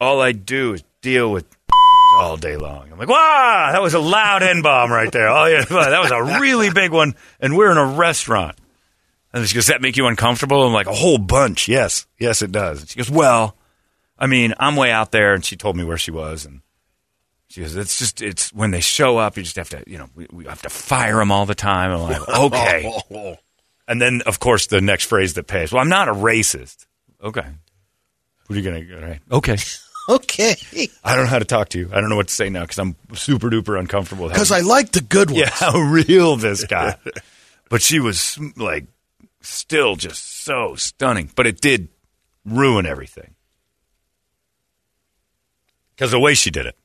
all 0.00 0.20
I 0.20 0.32
do 0.32 0.74
is 0.74 0.84
deal 1.00 1.30
with 1.30 1.46
all 2.18 2.36
day 2.36 2.56
long. 2.56 2.90
I'm 2.90 2.98
like, 2.98 3.08
wow, 3.08 3.70
that 3.72 3.82
was 3.82 3.94
a 3.94 4.00
loud 4.00 4.42
N 4.42 4.62
bomb 4.62 4.90
right 4.90 5.12
there. 5.12 5.28
Oh 5.28 5.46
yeah, 5.46 5.64
that 5.70 6.00
was 6.00 6.10
a 6.10 6.40
really 6.40 6.70
big 6.70 6.90
one. 6.90 7.14
And 7.40 7.56
we're 7.56 7.70
in 7.70 7.78
a 7.78 7.96
restaurant. 7.96 8.56
And 9.32 9.46
she 9.46 9.54
goes, 9.54 9.64
Does 9.64 9.74
that 9.74 9.82
make 9.82 9.96
you 9.96 10.06
uncomfortable? 10.06 10.66
I'm 10.66 10.72
like, 10.72 10.86
A 10.86 10.94
whole 10.94 11.18
bunch. 11.18 11.68
Yes. 11.68 12.06
Yes, 12.18 12.42
it 12.42 12.52
does. 12.52 12.80
And 12.80 12.88
she 12.88 12.96
goes, 12.96 13.10
Well, 13.10 13.54
I 14.18 14.26
mean, 14.26 14.54
I'm 14.58 14.76
way 14.76 14.90
out 14.90 15.12
there. 15.12 15.34
And 15.34 15.44
she 15.44 15.56
told 15.56 15.76
me 15.76 15.84
where 15.84 15.98
she 15.98 16.10
was. 16.10 16.46
And 16.46 16.62
she 17.56 17.62
goes, 17.62 17.74
It's 17.74 17.98
just, 17.98 18.20
it's 18.20 18.52
when 18.52 18.70
they 18.70 18.80
show 18.80 19.16
up, 19.16 19.38
you 19.38 19.42
just 19.42 19.56
have 19.56 19.70
to, 19.70 19.82
you 19.86 19.96
know, 19.96 20.10
we, 20.14 20.26
we 20.30 20.44
have 20.44 20.60
to 20.60 20.68
fire 20.68 21.16
them 21.16 21.32
all 21.32 21.46
the 21.46 21.54
time. 21.54 21.90
And 21.90 22.02
I'm 22.02 22.08
like, 22.10 22.28
Okay. 22.52 23.38
and 23.88 24.02
then, 24.02 24.20
of 24.26 24.38
course, 24.38 24.66
the 24.66 24.82
next 24.82 25.06
phrase 25.06 25.34
that 25.34 25.46
pays, 25.46 25.72
Well, 25.72 25.80
I'm 25.80 25.88
not 25.88 26.08
a 26.08 26.12
racist. 26.12 26.84
Okay. 27.22 27.46
What 28.46 28.54
are 28.54 28.60
you 28.60 28.62
going 28.62 28.86
to, 28.86 28.96
right. 28.98 29.20
Okay. 29.32 29.56
Okay, 30.08 30.54
I 31.02 31.16
don't 31.16 31.24
know 31.24 31.30
how 31.30 31.40
to 31.40 31.44
talk 31.44 31.70
to 31.70 31.80
you. 31.80 31.90
I 31.92 32.00
don't 32.00 32.08
know 32.08 32.14
what 32.14 32.28
to 32.28 32.32
say 32.32 32.48
now 32.48 32.60
because 32.60 32.78
I'm 32.78 32.94
super 33.14 33.50
duper 33.50 33.76
uncomfortable. 33.76 34.28
because 34.28 34.52
I 34.52 34.60
like 34.60 34.92
the 34.92 35.00
good 35.00 35.32
ones. 35.32 35.40
yeah, 35.40 35.50
how 35.50 35.76
real 35.80 36.36
this 36.36 36.62
guy. 36.64 36.94
but 37.68 37.82
she 37.82 37.98
was 37.98 38.38
like 38.56 38.84
still 39.40 39.96
just 39.96 40.44
so 40.44 40.76
stunning. 40.76 41.28
But 41.34 41.48
it 41.48 41.60
did 41.60 41.88
ruin 42.44 42.86
everything 42.86 43.34
because 45.96 46.12
the 46.12 46.20
way 46.20 46.34
she 46.34 46.52
did 46.52 46.66
it, 46.66 46.76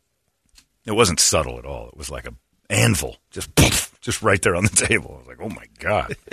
it 0.86 0.92
wasn't 0.94 1.20
subtle 1.20 1.58
at 1.60 1.66
all. 1.66 1.88
It 1.90 1.98
was 1.98 2.10
like 2.10 2.26
a 2.26 2.34
anvil, 2.70 3.18
just 3.32 3.50
just 4.02 4.22
right 4.22 4.42
there 4.42 4.56
on 4.56 4.64
the 4.64 4.70
table. 4.88 5.14
I 5.16 5.18
was 5.20 5.28
like, 5.28 5.42
oh 5.42 5.50
my 5.50 5.66
god. 5.80 6.16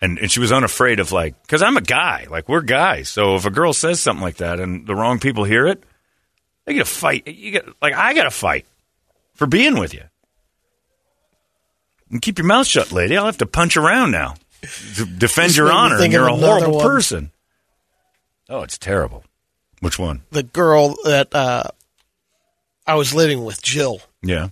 And, 0.00 0.18
and 0.18 0.30
she 0.30 0.38
was 0.38 0.52
unafraid 0.52 1.00
of 1.00 1.12
like, 1.12 1.40
because 1.42 1.62
I'm 1.62 1.78
a 1.78 1.80
guy, 1.80 2.26
like 2.28 2.46
we're 2.46 2.60
guys. 2.60 3.08
So 3.08 3.36
if 3.36 3.46
a 3.46 3.50
girl 3.50 3.72
says 3.72 4.00
something 4.00 4.22
like 4.22 4.36
that 4.36 4.60
and 4.60 4.86
the 4.86 4.94
wrong 4.94 5.18
people 5.18 5.44
hear 5.44 5.66
it, 5.66 5.82
they 6.66 6.74
get 6.74 6.82
a 6.82 6.84
fight. 6.84 7.26
You 7.26 7.52
get 7.52 7.64
like 7.80 7.94
I 7.94 8.12
got 8.12 8.24
to 8.24 8.30
fight 8.30 8.66
for 9.32 9.46
being 9.46 9.78
with 9.78 9.94
you. 9.94 10.02
And 12.10 12.20
keep 12.20 12.36
your 12.38 12.46
mouth 12.46 12.66
shut, 12.66 12.92
lady. 12.92 13.16
I'll 13.16 13.24
have 13.24 13.38
to 13.38 13.46
punch 13.46 13.78
around 13.78 14.10
now. 14.10 14.34
D- 14.94 15.04
defend 15.16 15.56
your 15.56 15.72
honor. 15.72 15.98
And 16.02 16.12
you're 16.12 16.28
a 16.28 16.34
horrible 16.36 16.76
one. 16.76 16.86
person. 16.86 17.30
Oh, 18.50 18.60
it's 18.62 18.76
terrible. 18.76 19.24
Which 19.80 19.98
one? 19.98 20.22
The 20.32 20.42
girl 20.42 20.96
that 21.04 21.34
uh, 21.34 21.68
I 22.86 22.94
was 22.96 23.14
living 23.14 23.44
with, 23.44 23.62
Jill, 23.62 24.00
Yeah. 24.22 24.48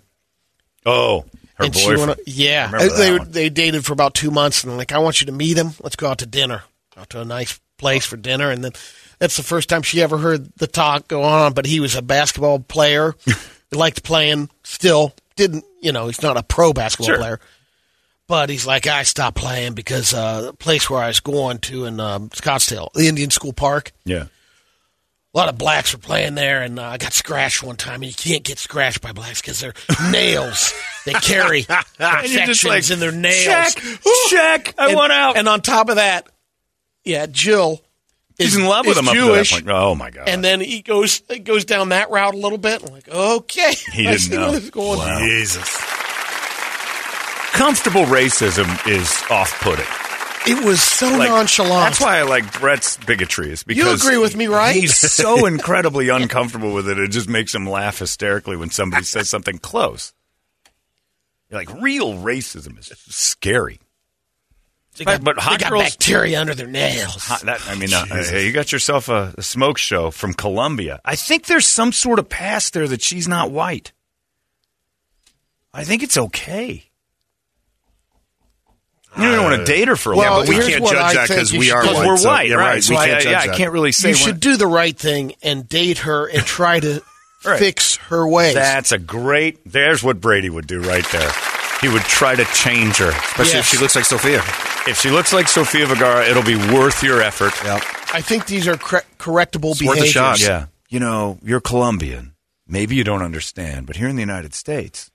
Oh, 0.85 1.25
her 1.55 1.65
and 1.67 1.77
she 1.77 1.87
boyfriend. 1.91 2.07
went, 2.09 2.21
yeah, 2.27 2.69
they 2.97 3.19
one. 3.19 3.31
they 3.31 3.49
dated 3.51 3.85
for 3.85 3.93
about 3.93 4.15
two 4.15 4.31
months, 4.31 4.65
and 4.65 4.73
I'm 4.73 4.79
like, 4.79 4.91
I 4.93 4.99
want 4.99 5.21
you 5.21 5.27
to 5.27 5.33
meet 5.33 5.57
him. 5.57 5.71
Let's 5.83 5.97
go 5.97 6.09
out 6.09 6.19
to 6.19 6.27
dinner, 6.27 6.65
out 6.97 7.11
to 7.11 7.21
a 7.21 7.25
nice 7.25 7.61
place 7.79 8.05
for 8.05 8.17
dinner, 8.17 8.51
and 8.51 8.65
then 8.65 8.73
that's 9.19 9.37
the 9.37 9.43
first 9.45 9.69
time 9.69 9.83
she 9.83 10.03
ever 10.03 10.19
heard 10.19 10.53
the 10.57 10.67
talk 10.67 11.07
go 11.09 11.23
on. 11.23 11.53
But 11.53 11.67
he 11.67 11.79
was 11.79 11.95
a 11.95 12.03
basketball 12.03 12.59
player, 12.59 13.15
he 13.25 13.35
liked 13.77 14.03
playing. 14.03 14.51
Still 14.65 15.15
didn't, 15.37 15.65
you 15.81 15.93
know, 15.93 16.07
he's 16.09 16.23
not 16.23 16.37
a 16.37 16.43
pro 16.43 16.73
basketball 16.73 17.07
Sure. 17.07 17.19
player. 17.19 17.41
But 18.29 18.49
he's 18.51 18.67
like, 18.67 18.87
I 18.87 19.03
stopped 19.03 19.37
playing 19.37 19.75
because 19.75 20.15
uh, 20.15 20.41
the 20.43 20.53
place 20.55 20.89
where 20.89 21.03
I 21.03 21.09
was 21.09 21.21
going 21.21 21.59
to 21.59 21.85
in 21.85 22.01
um, 22.01 22.29
Scottsdale, 22.31 22.91
the 22.95 23.07
Indian 23.07 23.31
School 23.31 23.53
Park, 23.53 23.93
Yeah. 24.05 24.25
A 25.35 25.39
lot 25.39 25.49
of 25.49 25.57
blacks 25.57 25.93
were 25.93 25.99
playing 25.99 26.35
there, 26.35 26.63
and 26.63 26.79
uh, 26.79 26.83
I 26.83 26.99
got 26.99 27.13
scratched 27.15 27.63
one 27.63 27.77
time. 27.77 28.03
And 28.03 28.05
you 28.05 28.15
can't 28.15 28.45
get 28.45 28.59
scratched 28.59 29.01
by 29.01 29.13
blacks 29.13 29.41
because 29.41 29.61
their 29.61 29.73
nails 30.11 30.75
they 31.07 31.13
carry 31.23 31.61
infections 31.61 32.65
like, 32.65 32.91
in 32.91 33.01
their 33.01 33.13
nails. 33.13 33.45
Check, 33.45 33.83
check. 34.29 34.75
I 34.77 34.89
and, 34.89 34.97
want 34.97 35.13
out. 35.13 35.39
And 35.39 35.49
on 35.49 35.63
top 35.63 35.89
of 35.89 35.97
that, 35.97 36.29
yeah, 37.05 37.27
Jill 37.27 37.81
He's 38.37 38.55
is 38.55 38.57
in 38.57 38.67
love 38.67 38.87
with 38.87 38.99
him 38.99 39.07
Jewish, 39.07 39.53
up 39.53 39.59
to 39.61 39.65
that 39.65 39.73
point. 39.73 39.85
Oh 39.85 39.95
my 39.95 40.11
god. 40.11 40.29
and 40.29 40.45
then 40.45 40.61
he 40.61 40.83
goes 40.83 41.21
goes 41.21 41.65
down 41.65 41.91
that 41.91 42.11
route 42.11 42.35
a 42.35 42.39
little 42.39 42.59
bit. 42.59 42.85
I'm 42.85 42.93
like, 42.93 43.09
okay, 43.09 43.73
He 43.93 44.05
didn't 44.05 44.31
know. 44.31 44.61
going. 44.71 44.99
Wow. 44.99 45.19
Jesus. 45.19 45.77
comfortable 47.53 48.05
racism 48.05 48.67
is 48.87 49.23
off-putting. 49.31 50.02
It 50.47 50.65
was 50.65 50.83
so 50.83 51.09
Like, 51.17 51.29
nonchalant. 51.31 51.91
That's 51.91 52.01
why 52.01 52.19
I 52.19 52.23
like 52.23 52.59
Brett's 52.61 52.97
bigotry. 52.97 53.51
Is 53.53 53.63
because 53.63 54.03
you 54.03 54.09
agree 54.09 54.19
with 54.21 54.37
me, 54.37 54.47
right? 54.49 54.75
He's 54.75 54.97
so 54.99 55.47
incredibly 55.47 56.09
uncomfortable 56.09 56.73
with 56.75 56.89
it. 56.89 56.99
It 56.99 57.11
just 57.11 57.29
makes 57.29 57.55
him 57.55 57.69
laugh 57.69 57.99
hysterically 58.01 58.57
when 58.57 58.71
somebody 58.71 59.05
says 59.05 59.29
something 59.29 59.59
close. 59.59 60.13
You're 61.51 61.61
like 61.61 61.81
real 61.83 62.15
racism 62.15 62.79
is 62.79 62.87
scary. 63.09 63.79
they 64.97 65.05
got, 65.05 65.23
but 65.23 65.39
hot 65.39 65.51
they 65.53 65.57
got 65.65 65.71
girls- 65.71 65.83
bacteria 65.85 66.41
under 66.41 66.55
their 66.55 66.67
nails. 66.67 67.25
Hot- 67.27 67.43
that, 67.43 67.61
I 67.69 67.75
mean, 67.77 67.93
uh, 67.93 68.05
hey, 68.07 68.47
you 68.47 68.53
got 68.53 68.73
yourself 68.73 69.09
a, 69.09 69.35
a 69.39 69.43
smoke 69.43 69.79
show 69.79 70.11
from 70.11 70.33
Colombia. 70.35 71.01
I 71.05 71.15
think 71.15 71.47
there's 71.47 71.67
some 71.67 71.93
sort 71.93 72.19
of 72.19 72.29
past 72.29 72.73
there 72.73 72.89
that 72.89 73.03
she's 73.03 73.29
not 73.29 73.51
white. 73.53 73.93
I 75.75 75.85
think 75.85 76.03
it's 76.03 76.17
okay. 76.17 76.91
You 79.17 79.31
don't 79.31 79.45
want 79.45 79.57
to 79.57 79.63
uh, 79.63 79.67
date 79.67 79.89
her 79.89 79.97
for 79.97 80.13
a 80.13 80.17
Well, 80.17 80.31
while, 80.39 80.41
but 80.47 80.49
we 80.49 80.57
can't 80.57 80.85
judge 80.87 80.95
I 80.97 81.15
that 81.15 81.29
because 81.29 81.53
we 81.53 81.71
are 81.71 81.85
white. 81.85 82.07
We're 82.07 82.17
so- 82.17 82.29
white, 82.31 82.49
yeah, 82.49 82.55
right? 82.57 82.67
right, 82.75 82.83
So 82.85 82.95
we 82.95 82.99
I, 82.99 83.09
can't 83.09 83.25
yeah, 83.25 83.31
judge 83.33 83.43
I 83.43 83.47
that. 83.49 83.57
can't 83.57 83.73
really 83.73 83.93
say 83.93 84.09
you 84.11 84.15
should 84.15 84.41
do 84.41 84.57
the 84.57 84.67
right 84.67 84.97
thing 84.97 85.35
and 85.43 85.69
date 85.69 85.99
her 85.99 86.27
and 86.29 86.43
try 86.45 86.81
to 86.81 87.03
Right. 87.45 87.59
fix 87.59 87.97
her 87.97 88.27
ways. 88.27 88.55
That's 88.55 88.93
a 88.93 88.99
great. 88.99 89.59
There's 89.71 90.03
what 90.03 90.21
Brady 90.21 90.49
would 90.49 90.67
do 90.69 90.81
right 90.81 91.05
there. 91.11 91.31
He 91.81 91.89
would 91.89 92.03
try 92.03 92.37
to 92.37 92.45
change 92.55 92.99
her. 92.99 93.09
Especially 93.11 93.55
Yes. 93.55 93.59
if 93.59 93.67
she 93.67 93.79
looks 93.79 93.97
like 93.97 94.05
Sofia. 94.05 94.39
If 94.87 94.99
she 95.01 95.11
looks 95.11 95.33
like 95.33 95.49
Sofia 95.49 95.87
Vergara, 95.87 96.25
it'll 96.29 96.45
be 96.45 96.55
worth 96.57 97.03
your 97.03 97.21
effort. 97.21 97.53
Yep. 97.65 97.83
I 98.15 98.21
think 98.21 98.47
these 98.47 98.69
are 98.69 98.77
cor- 98.77 99.03
correctable 99.19 99.73
It's 99.73 99.83
worth 99.83 99.99
a 99.99 100.03
behaviors. 100.03 100.11
shot. 100.13 100.41
Yeah. 100.41 100.67
You 100.89 101.01
know, 101.01 101.39
you're 101.43 101.61
Colombian. 101.61 102.35
Maybe 102.69 102.95
you 102.95 103.03
don't 103.03 103.23
understand, 103.23 103.87
but 103.89 103.97
here 103.97 104.07
in 104.09 104.15
the 104.15 104.23
United 104.23 104.55
States, 104.55 105.11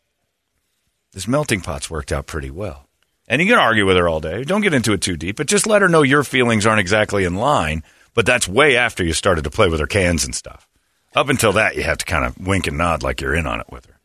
this 1.13 1.27
melting 1.27 1.61
pot's 1.61 1.89
worked 1.89 2.11
out 2.11 2.27
pretty 2.27 2.49
well. 2.51 2.86
And 3.27 3.41
you 3.41 3.47
can 3.47 3.59
argue 3.59 3.85
with 3.85 3.97
her 3.97 4.07
all 4.07 4.21
day. 4.21 4.43
Don't 4.43 4.61
get 4.61 4.73
into 4.73 4.93
it 4.93 5.01
too 5.01 5.17
deep, 5.17 5.35
but 5.35 5.47
just 5.47 5.67
let 5.67 5.81
her 5.81 5.89
know 5.89 6.01
your 6.01 6.23
feelings 6.23 6.65
aren't 6.65 6.79
exactly 6.79 7.25
in 7.25 7.35
line. 7.35 7.83
But 8.13 8.25
that's 8.25 8.47
way 8.47 8.77
after 8.77 9.03
you 9.03 9.13
started 9.13 9.43
to 9.43 9.49
play 9.49 9.67
with 9.67 9.79
her 9.79 9.87
cans 9.87 10.23
and 10.23 10.33
stuff. 10.33 10.67
Up 11.13 11.29
until 11.29 11.53
that, 11.53 11.75
you 11.75 11.83
have 11.83 11.97
to 11.97 12.05
kind 12.05 12.25
of 12.25 12.37
wink 12.37 12.67
and 12.67 12.77
nod 12.77 13.03
like 13.03 13.21
you're 13.21 13.35
in 13.35 13.47
on 13.47 13.59
it 13.59 13.71
with 13.71 13.85
her. 13.85 13.99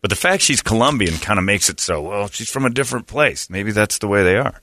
But 0.00 0.10
the 0.10 0.16
fact 0.16 0.42
she's 0.42 0.60
Colombian 0.60 1.16
kind 1.16 1.38
of 1.38 1.44
makes 1.44 1.68
it 1.68 1.80
so, 1.80 2.02
well, 2.02 2.28
she's 2.28 2.50
from 2.50 2.64
a 2.64 2.70
different 2.70 3.06
place. 3.06 3.48
Maybe 3.48 3.70
that's 3.70 3.98
the 3.98 4.08
way 4.08 4.22
they 4.22 4.36
are. 4.36 4.60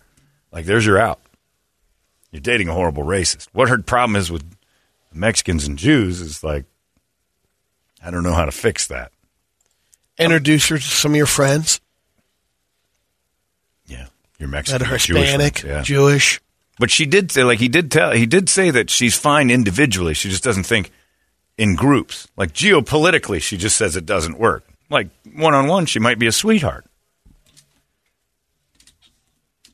Like, 0.51 0.65
there's 0.65 0.85
your 0.85 0.99
out. 0.99 1.19
You're 2.31 2.41
dating 2.41 2.69
a 2.69 2.73
horrible 2.73 3.03
racist. 3.03 3.47
What 3.51 3.69
her 3.69 3.81
problem 3.81 4.15
is 4.15 4.31
with 4.31 4.43
Mexicans 5.13 5.67
and 5.67 5.77
Jews 5.77 6.21
is 6.21 6.43
like, 6.43 6.65
I 8.03 8.11
don't 8.11 8.23
know 8.23 8.33
how 8.33 8.45
to 8.45 8.51
fix 8.51 8.87
that. 8.87 9.11
Introduce 10.17 10.67
her 10.69 10.77
to 10.77 10.83
some 10.83 11.11
of 11.11 11.17
your 11.17 11.25
friends. 11.25 11.81
You're 14.41 14.49
Mexican, 14.49 14.79
that 14.79 14.91
are 14.91 14.97
Jewish 14.97 15.19
Hispanic, 15.19 15.53
ones, 15.57 15.63
yeah. 15.63 15.81
Jewish. 15.83 16.41
But 16.79 16.89
she 16.89 17.05
did 17.05 17.31
say, 17.31 17.43
like 17.43 17.59
he 17.59 17.67
did 17.67 17.91
tell, 17.91 18.11
he 18.11 18.25
did 18.25 18.49
say 18.49 18.71
that 18.71 18.89
she's 18.89 19.15
fine 19.15 19.51
individually. 19.51 20.15
She 20.15 20.29
just 20.29 20.43
doesn't 20.43 20.63
think 20.63 20.91
in 21.59 21.75
groups. 21.75 22.27
Like 22.35 22.51
geopolitically, 22.51 23.39
she 23.39 23.55
just 23.55 23.77
says 23.77 23.95
it 23.95 24.07
doesn't 24.07 24.39
work. 24.39 24.65
Like 24.89 25.09
one 25.35 25.53
on 25.53 25.67
one, 25.67 25.85
she 25.85 25.99
might 25.99 26.17
be 26.17 26.25
a 26.25 26.31
sweetheart. 26.31 26.85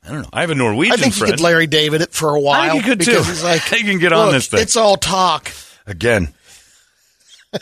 I 0.04 0.10
don't 0.12 0.22
know. 0.24 0.30
I 0.34 0.42
have 0.42 0.50
a 0.50 0.56
Norwegian 0.56 0.94
I 0.94 0.98
think 0.98 1.16
you 1.16 1.20
friend. 1.20 1.34
could 1.34 1.42
Larry 1.42 1.68
David 1.68 2.02
it 2.02 2.12
for 2.12 2.36
a 2.36 2.40
while. 2.40 2.62
I 2.62 2.70
think 2.72 2.84
you 2.84 2.90
could, 2.92 3.00
because 3.00 3.26
too. 3.26 3.32
He's 3.32 3.44
like, 3.44 3.62
He 3.74 3.84
can 3.84 4.00
get 4.00 4.12
on 4.12 4.26
"Look, 4.28 4.36
this 4.36 4.48
thing." 4.48 4.62
It's 4.62 4.76
all 4.76 4.98
talk. 4.98 5.52
Again, 5.86 6.34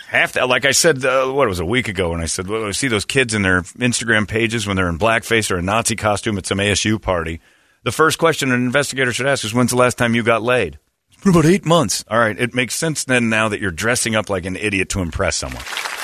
half 0.08 0.34
that. 0.34 0.48
Like 0.50 0.66
I 0.66 0.72
said, 0.72 1.04
uh, 1.06 1.28
what 1.32 1.46
it 1.46 1.50
was 1.50 1.60
a 1.60 1.66
week 1.66 1.88
ago 1.88 2.12
when 2.12 2.22
I 2.22 2.26
said, 2.26 2.48
well, 2.48 2.66
I 2.66 2.72
see 2.72 2.88
those 2.88 3.06
kids 3.06 3.34
in 3.34 3.42
their 3.42 3.62
Instagram 3.62 4.28
pages 4.28 4.66
when 4.68 4.76
they're 4.76 4.90
in 4.90 5.00
blackface 5.00 5.52
or 5.52 5.58
a 5.58 5.62
Nazi 5.62 5.96
costume 5.96 6.38
at 6.38 6.46
some 6.46 6.58
ASU 6.58 7.02
party. 7.02 7.40
The 7.84 7.92
first 7.92 8.18
question 8.18 8.52
an 8.52 8.66
investigator 8.66 9.14
should 9.14 9.28
ask 9.28 9.46
is, 9.46 9.54
"When's 9.54 9.70
the 9.70 9.78
last 9.78 9.98
time 9.98 10.16
you 10.16 10.24
got 10.24 10.42
laid?" 10.42 10.80
About 11.26 11.46
eight 11.46 11.66
months. 11.66 12.04
All 12.10 12.18
right, 12.20 12.38
it 12.40 12.54
makes 12.56 12.76
sense 12.76 13.04
then 13.04 13.30
now 13.30 13.50
that 13.50 13.60
you're 13.62 13.72
dressing 13.72 14.16
up 14.16 14.30
like 14.30 14.46
an 14.46 14.56
idiot 14.56 14.90
to 14.90 15.02
impress 15.02 15.36
someone, 15.36 15.64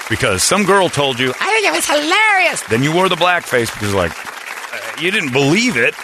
because 0.10 0.44
some 0.44 0.64
girl 0.64 0.90
told 0.90 1.20
you, 1.20 1.34
"I 1.40 1.46
think 1.46 1.66
it 1.66 1.72
was 1.72 1.88
hilarious." 1.88 2.62
Then 2.64 2.84
you 2.84 2.94
wore 2.94 3.10
the 3.10 3.16
blackface 3.16 3.74
because 3.74 3.96
like 3.96 4.12
uh, 4.12 5.02
you 5.02 5.10
didn't 5.10 5.34
believe 5.34 5.76
it. 5.76 5.96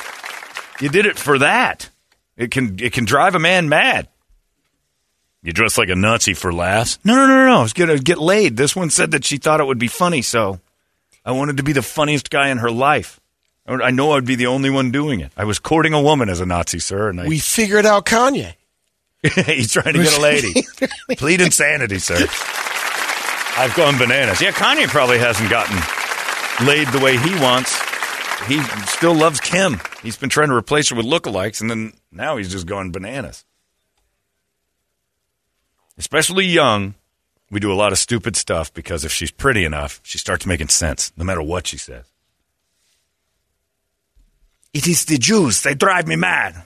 You 0.81 0.89
did 0.89 1.05
it 1.05 1.17
for 1.17 1.37
that. 1.39 1.89
It 2.35 2.49
can 2.51 2.77
it 2.79 2.93
can 2.93 3.05
drive 3.05 3.35
a 3.35 3.39
man 3.39 3.69
mad. 3.69 4.07
You 5.47 5.53
dress 5.53 5.77
like 5.77 5.87
a 5.87 5.95
Nazi 5.95 6.33
for 6.33 6.51
laughs? 6.51 6.99
No, 7.05 7.15
no, 7.15 7.25
no, 7.25 7.35
no, 7.37 7.45
no. 7.45 7.59
I 7.59 7.61
was 7.61 7.71
going 7.71 7.87
to 7.89 8.03
get 8.03 8.17
laid. 8.17 8.57
This 8.57 8.75
one 8.75 8.89
said 8.89 9.11
that 9.11 9.23
she 9.23 9.37
thought 9.37 9.61
it 9.61 9.63
would 9.63 9.79
be 9.79 9.87
funny, 9.87 10.21
so 10.21 10.59
I 11.23 11.31
wanted 11.31 11.55
to 11.55 11.63
be 11.63 11.71
the 11.71 11.81
funniest 11.81 12.29
guy 12.29 12.49
in 12.49 12.57
her 12.57 12.69
life. 12.69 13.21
I 13.65 13.75
I 13.75 13.91
know 13.91 14.11
I'd 14.11 14.25
be 14.25 14.35
the 14.35 14.47
only 14.47 14.69
one 14.69 14.91
doing 14.91 15.21
it. 15.21 15.31
I 15.37 15.45
was 15.45 15.57
courting 15.57 15.93
a 15.93 16.01
woman 16.01 16.27
as 16.27 16.41
a 16.41 16.45
Nazi, 16.45 16.79
sir, 16.79 17.07
and 17.07 17.21
I, 17.21 17.27
We 17.29 17.39
figured 17.39 17.85
out 17.85 18.05
Kanye. 18.05 18.55
he's 19.45 19.71
trying 19.71 19.93
to 19.93 20.03
get 20.03 20.17
a 20.17 20.21
lady. 20.21 20.65
Plead 21.15 21.39
insanity, 21.39 21.99
sir. 21.99 22.17
I've 23.57 23.73
gone 23.73 23.97
bananas. 23.97 24.41
Yeah, 24.41 24.51
Kanye 24.51 24.89
probably 24.89 25.17
hasn't 25.17 25.49
gotten 25.49 25.77
laid 26.67 26.89
the 26.89 26.99
way 26.99 27.15
he 27.15 27.33
wants. 27.39 27.73
He 28.47 28.61
still 28.87 29.15
loves 29.15 29.39
Kim. 29.39 29.79
He's 30.03 30.17
been 30.17 30.29
trying 30.29 30.49
to 30.49 30.55
replace 30.55 30.89
her 30.89 30.95
with 30.97 31.05
lookalikes, 31.05 31.61
and 31.61 31.69
then 31.69 31.93
now 32.11 32.35
he's 32.35 32.51
just 32.51 32.67
going 32.67 32.91
bananas. 32.91 33.45
Especially 35.97 36.45
young, 36.45 36.93
we 37.49 37.59
do 37.59 37.71
a 37.71 37.75
lot 37.75 37.91
of 37.91 37.97
stupid 37.97 38.35
stuff 38.35 38.73
because 38.73 39.03
if 39.05 39.11
she's 39.11 39.31
pretty 39.31 39.65
enough, 39.65 39.99
she 40.03 40.17
starts 40.17 40.45
making 40.45 40.67
sense, 40.69 41.11
no 41.17 41.23
matter 41.23 41.41
what 41.41 41.67
she 41.67 41.77
says. 41.77 42.05
It 44.73 44.87
is 44.87 45.05
the 45.05 45.17
Jews. 45.17 45.63
They 45.63 45.73
drive 45.73 46.07
me 46.07 46.15
mad. 46.15 46.63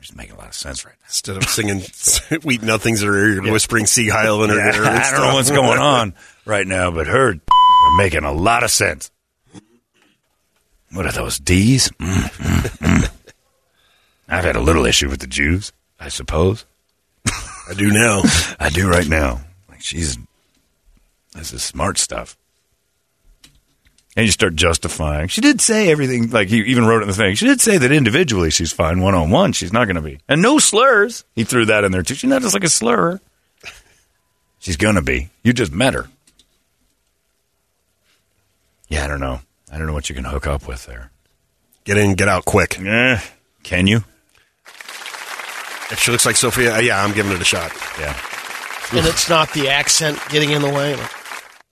She's 0.00 0.16
making 0.16 0.34
a 0.34 0.38
lot 0.38 0.48
of 0.48 0.54
sense 0.54 0.84
right 0.84 0.94
now. 1.00 1.06
Instead 1.06 1.36
of 1.36 1.44
singing 1.44 1.80
sweet 1.92 2.62
nothings 2.62 3.02
in 3.02 3.08
her 3.08 3.16
ear, 3.16 3.42
you're 3.42 3.52
whispering 3.52 3.86
Sieg 3.86 4.10
Heil 4.10 4.42
in 4.42 4.50
her 4.50 4.56
Yeah, 4.56 4.74
ear. 4.76 4.84
I 4.86 5.10
don't 5.12 5.20
know 5.28 5.34
what's 5.34 5.50
going 5.50 5.78
on 5.78 6.14
right 6.44 6.66
now, 6.66 6.90
but 6.90 7.06
her 7.06 7.30
are 7.86 7.96
making 7.96 8.24
a 8.24 8.32
lot 8.32 8.64
of 8.64 8.70
sense. 8.70 9.10
What 10.92 11.06
are 11.06 11.12
those 11.12 11.38
D's? 11.38 11.88
Mm, 12.00 12.14
mm, 12.14 12.78
mm. 12.78 13.10
I've 14.28 14.44
had 14.44 14.56
a 14.56 14.60
little 14.60 14.84
issue 14.86 15.08
with 15.08 15.20
the 15.20 15.26
Jews, 15.26 15.72
I 16.00 16.08
suppose. 16.08 16.64
I 17.72 17.74
do 17.74 17.90
now. 17.90 18.22
I 18.60 18.68
do 18.68 18.86
right 18.86 19.08
now. 19.08 19.40
Like 19.70 19.80
she's 19.80 20.18
this 21.34 21.54
is 21.54 21.62
smart 21.62 21.96
stuff. 21.96 22.36
And 24.14 24.26
you 24.26 24.32
start 24.32 24.56
justifying. 24.56 25.28
She 25.28 25.40
did 25.40 25.62
say 25.62 25.90
everything, 25.90 26.28
like 26.28 26.48
he 26.48 26.58
even 26.64 26.84
wrote 26.84 26.98
it 26.98 27.04
in 27.04 27.08
the 27.08 27.14
thing. 27.14 27.34
She 27.34 27.46
did 27.46 27.62
say 27.62 27.78
that 27.78 27.90
individually 27.90 28.50
she's 28.50 28.70
fine, 28.70 29.00
one 29.00 29.14
on 29.14 29.30
one, 29.30 29.54
she's 29.54 29.72
not 29.72 29.86
going 29.86 29.96
to 29.96 30.02
be. 30.02 30.18
And 30.28 30.42
no 30.42 30.58
slurs. 30.58 31.24
He 31.34 31.44
threw 31.44 31.64
that 31.64 31.82
in 31.82 31.92
there 31.92 32.02
too. 32.02 32.14
She's 32.14 32.28
not 32.28 32.42
just 32.42 32.52
like 32.52 32.64
a 32.64 32.68
slur. 32.68 33.20
She's 34.58 34.76
going 34.76 34.96
to 34.96 35.02
be. 35.02 35.30
You 35.42 35.54
just 35.54 35.72
met 35.72 35.94
her. 35.94 36.10
Yeah, 38.88 39.04
I 39.04 39.08
don't 39.08 39.20
know. 39.20 39.40
I 39.72 39.78
don't 39.78 39.86
know 39.86 39.94
what 39.94 40.10
you 40.10 40.14
can 40.14 40.24
hook 40.24 40.46
up 40.46 40.68
with 40.68 40.84
there. 40.84 41.10
Get 41.84 41.96
in, 41.96 42.16
get 42.16 42.28
out 42.28 42.44
quick. 42.44 42.78
Eh, 42.78 43.18
can 43.62 43.86
you? 43.86 44.04
If 45.92 46.00
she 46.00 46.10
looks 46.10 46.26
like 46.26 46.36
Sofia, 46.36 46.76
uh, 46.76 46.80
yeah, 46.80 47.02
I'm 47.02 47.12
giving 47.12 47.32
it 47.32 47.40
a 47.40 47.44
shot. 47.44 47.70
Yeah. 47.98 48.18
And 48.92 49.06
it's 49.06 49.28
not 49.28 49.52
the 49.52 49.68
accent 49.68 50.18
getting 50.30 50.50
in 50.50 50.62
the 50.62 50.68
way. 50.68 50.96
Like, 50.96 51.10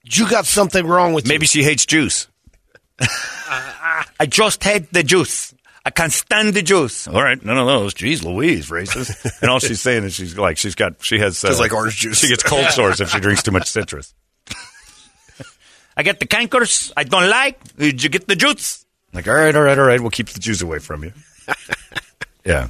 you 0.05 0.29
got 0.29 0.47
something 0.47 0.87
wrong 0.87 1.13
with 1.13 1.27
Maybe 1.27 1.47
she 1.47 1.63
hates 1.63 1.87
juice. 1.87 2.29
I 3.01 4.27
just 4.29 4.63
hate 4.63 4.93
the 4.93 5.03
juice. 5.03 5.55
I 5.85 5.91
can't 5.91 6.13
stand 6.13 6.55
the 6.55 6.63
juice. 6.63 7.09
All 7.09 7.23
right, 7.23 7.43
none 7.43 7.57
of 7.57 7.67
those. 7.67 7.95
Jeez 7.95 8.23
Louise, 8.23 8.69
racist. 8.69 9.41
and 9.41 9.51
all 9.51 9.59
she's 9.59 9.81
saying 9.81 10.05
is 10.05 10.15
she's 10.15 10.37
like 10.37 10.59
she's 10.59 10.75
got 10.75 11.03
she 11.03 11.19
has 11.19 11.43
uh, 11.43 11.57
like 11.59 11.73
orange 11.73 11.97
juice. 11.97 12.19
She 12.19 12.29
gets 12.29 12.43
cold 12.43 12.67
sores 12.71 13.01
if 13.01 13.11
she 13.11 13.21
drinks 13.21 13.43
too 13.43 13.51
much 13.51 13.69
citrus. 13.69 14.15
I 15.97 16.03
get 16.03 16.21
the 16.21 16.27
cankers. 16.27 16.93
I 16.97 17.05
don't 17.05 17.29
like. 17.29 17.77
Did 17.77 18.03
you 18.03 18.11
get 18.11 18.29
the 18.29 18.37
juice? 18.37 18.85
Like 19.13 19.27
all 19.27 19.35
right, 19.35 19.55
all 19.55 19.63
right, 19.63 19.79
all 19.79 19.85
right. 19.85 20.01
We'll 20.01 20.11
keep 20.11 20.29
the 20.29 20.41
juice 20.41 20.61
away 20.61 20.79
from 20.79 21.05
you. 21.05 21.13
yeah. 22.45 22.69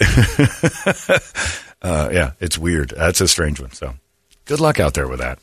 uh, 1.82 2.08
yeah, 2.12 2.32
it's 2.40 2.58
weird. 2.58 2.90
That's 2.90 3.20
a 3.20 3.28
strange 3.28 3.60
one. 3.60 3.72
So, 3.72 3.94
good 4.44 4.60
luck 4.60 4.80
out 4.80 4.94
there 4.94 5.08
with 5.08 5.20
that. 5.20 5.38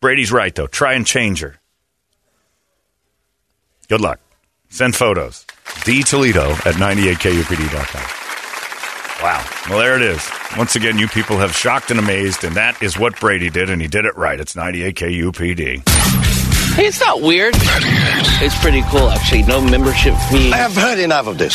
Brady's 0.00 0.32
right, 0.32 0.54
though. 0.54 0.66
Try 0.66 0.94
and 0.94 1.06
change 1.06 1.40
her. 1.40 1.56
Good 3.88 4.00
luck. 4.00 4.20
Send 4.68 4.94
photos. 4.94 5.46
D 5.84 6.02
Toledo 6.02 6.50
at 6.50 6.74
98kupd.com. 6.76 8.20
Wow. 9.22 9.44
Well, 9.68 9.78
there 9.78 9.96
it 9.96 10.02
is. 10.02 10.26
Once 10.56 10.76
again, 10.76 10.98
you 10.98 11.06
people 11.08 11.36
have 11.36 11.54
shocked 11.54 11.90
and 11.90 12.00
amazed, 12.00 12.44
and 12.44 12.56
that 12.56 12.82
is 12.82 12.98
what 12.98 13.18
Brady 13.20 13.50
did, 13.50 13.68
and 13.68 13.82
he 13.82 13.88
did 13.88 14.06
it 14.06 14.16
right. 14.16 14.40
It's 14.40 14.54
98kupd. 14.54 15.86
Hey, 16.74 16.86
it's 16.86 17.00
not 17.00 17.20
weird. 17.20 17.54
It's 17.56 18.58
pretty 18.60 18.82
cool, 18.88 19.10
actually. 19.10 19.42
No 19.42 19.60
membership 19.60 20.14
fee. 20.30 20.52
I 20.52 20.56
have 20.56 20.74
heard 20.74 20.98
enough 20.98 21.26
of 21.26 21.36
this. 21.36 21.54